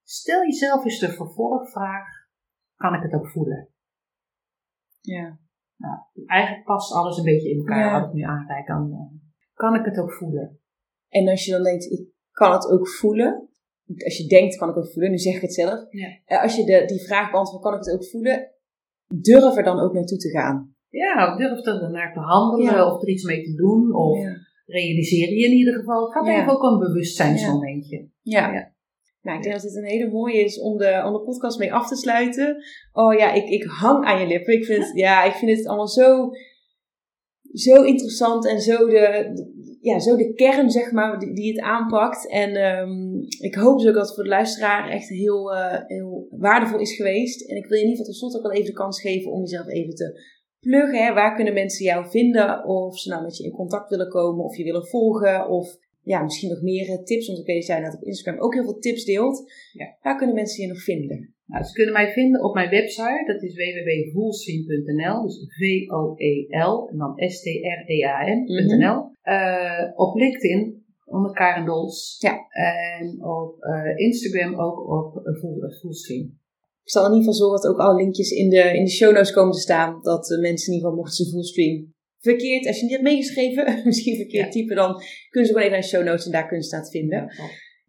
[0.03, 2.07] stel jezelf eens de vervolgvraag:
[2.75, 3.69] Kan ik het ook voelen?
[5.01, 5.39] ja.
[6.25, 7.99] Eigenlijk past alles een beetje in elkaar Ja.
[7.99, 8.67] wat ik nu aanreik.
[8.67, 9.19] Dan, eh,
[9.53, 10.59] kan ik het ook voelen?
[11.09, 13.49] En als je dan denkt, ik kan het ook voelen.
[14.03, 15.11] Als je denkt, kan ik ook voelen.
[15.11, 15.85] Nu zeg ik het zelf.
[15.89, 16.07] Ja.
[16.25, 18.51] Eh, Als je de, die vraag beantwoordt, kan ik het ook voelen.
[19.07, 20.75] Durf er dan ook naartoe te gaan.
[20.89, 22.93] Ja, durf er naar te handelen Ja.
[22.93, 23.95] of er iets mee te doen.
[23.95, 24.33] Of Ja.
[24.65, 26.03] realiseer je in ieder geval.
[26.03, 28.09] Het gaat even ook een bewustzijnsmomentje.
[28.21, 28.53] Ja.
[28.53, 28.75] Ja.
[29.21, 31.73] Nou, ik denk dat dit een hele mooie is om de, om de podcast mee
[31.73, 32.63] af te sluiten.
[32.91, 34.53] Oh ja, ik, ik hang aan je lippen.
[34.53, 36.29] Ik vind, het, ja, ik vind het allemaal zo,
[37.53, 42.29] zo interessant en zo de- ja, zo de kern, zeg maar, die, die het aanpakt.
[42.29, 46.27] En ehm, ik hoop dus ook dat het voor de luisteraar echt heel, eh, heel
[46.29, 47.49] waardevol is geweest.
[47.49, 49.31] En ik wil je in ieder geval tot slot ook wel even de kans geven
[49.31, 50.21] om jezelf even te
[50.59, 51.05] pluggen.
[51.05, 51.13] Hè.
[51.13, 52.65] Waar kunnen mensen jou vinden?
[52.65, 56.23] Of ze nou met je in contact willen komen, of je willen volgen, of ja,
[56.23, 57.27] misschien nog meer eh, tips.
[57.27, 59.51] Want ik weet dat jij dat op Instagram ook heel veel tips deelt.
[59.71, 59.97] Ja.
[60.01, 61.35] Waar kunnen mensen je nog vinden?
[61.47, 63.23] Nou, ze kunnen mij vinden op mijn website.
[63.25, 65.21] Dat is www.voelswim.nl.
[65.23, 69.11] Dus V-O-E-L en dan S-T-R-E-A-N.nl.
[69.21, 72.15] Eh, op LinkedIn onder Karen Dols.
[72.19, 72.37] Ja.
[72.49, 76.25] En op eh, Instagram ook op uh, Fullstream.
[76.83, 79.13] Ik zal in ieder geval zorgen dat ook alle linkjes in de, in de show
[79.13, 79.99] notes komen te staan.
[80.01, 83.65] Dat de mensen in ieder geval, mochten ze fullstream verkeerd, als je niet hebt meegeschreven,
[83.85, 84.51] misschien verkeerd Ja.
[84.51, 86.89] typen, dan kunnen ze gewoon even naar de show notes en daar kunnen ze het
[86.89, 87.19] vinden.
[87.19, 87.43] Ja.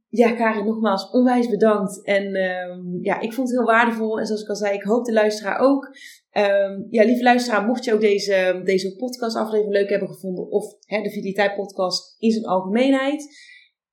[0.09, 2.05] Ja, Karin, nogmaals onwijs bedankt.
[2.05, 4.19] En ehm, ja, ik vond het heel waardevol.
[4.19, 5.97] En zoals ik al zei, ik hoop de luisteraar ook.
[6.31, 11.03] Ehm, ja, lieve luisteraar, mocht je ook deze, deze podcastaflevering leuk hebben gevonden, of hè,
[11.03, 13.27] de Vitaliteit podcast in zijn algemeenheid,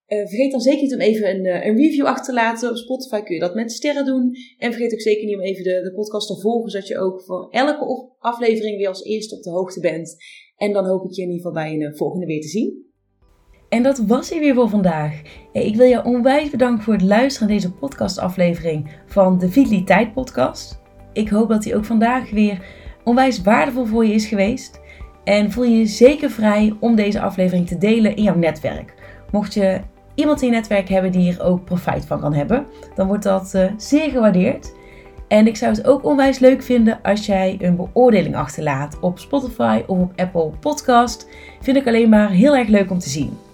[0.05, 2.69] eh, vergeet dan zeker niet om even een, eh, een review achter te laten.
[2.69, 4.35] Op Spotify kun je dat met sterren doen.
[4.57, 7.23] En vergeet ook zeker niet om even de, de podcast te volgen, zodat je ook
[7.23, 10.15] voor elke aflevering weer als eerste op de hoogte bent.
[10.55, 12.93] En dan hoop ik je in ieder geval bij een eh, volgende weer te zien.
[13.75, 15.21] En dat was hij weer voor vandaag.
[15.51, 20.81] Ik wil jou onwijs bedanken voor het luisteren naar deze podcastaflevering van de Vitaliteit Podcast.
[21.13, 22.65] Ik hoop dat die ook vandaag weer
[23.03, 24.81] onwijs waardevol voor je is geweest.
[25.23, 28.93] En voel je je zeker vrij om deze aflevering te delen in jouw netwerk.
[29.31, 29.79] Mocht je
[30.13, 32.65] iemand in je netwerk hebben die hier ook profijt van kan hebben,
[32.95, 34.73] dan wordt dat eh, zeer gewaardeerd.
[35.27, 39.83] En ik zou het ook onwijs leuk vinden als jij een beoordeling achterlaat op Spotify
[39.87, 41.29] of op Apple Podcast.
[41.61, 43.44] Vind ik alleen maar heel erg leuk om te zien.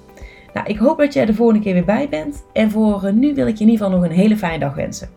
[0.54, 2.44] Nou, ik hoop dat jij de volgende keer weer bij bent.
[2.54, 4.76] En voor eh, nu wil ik je in ieder geval nog een hele fijne dag
[4.76, 5.10] wensen.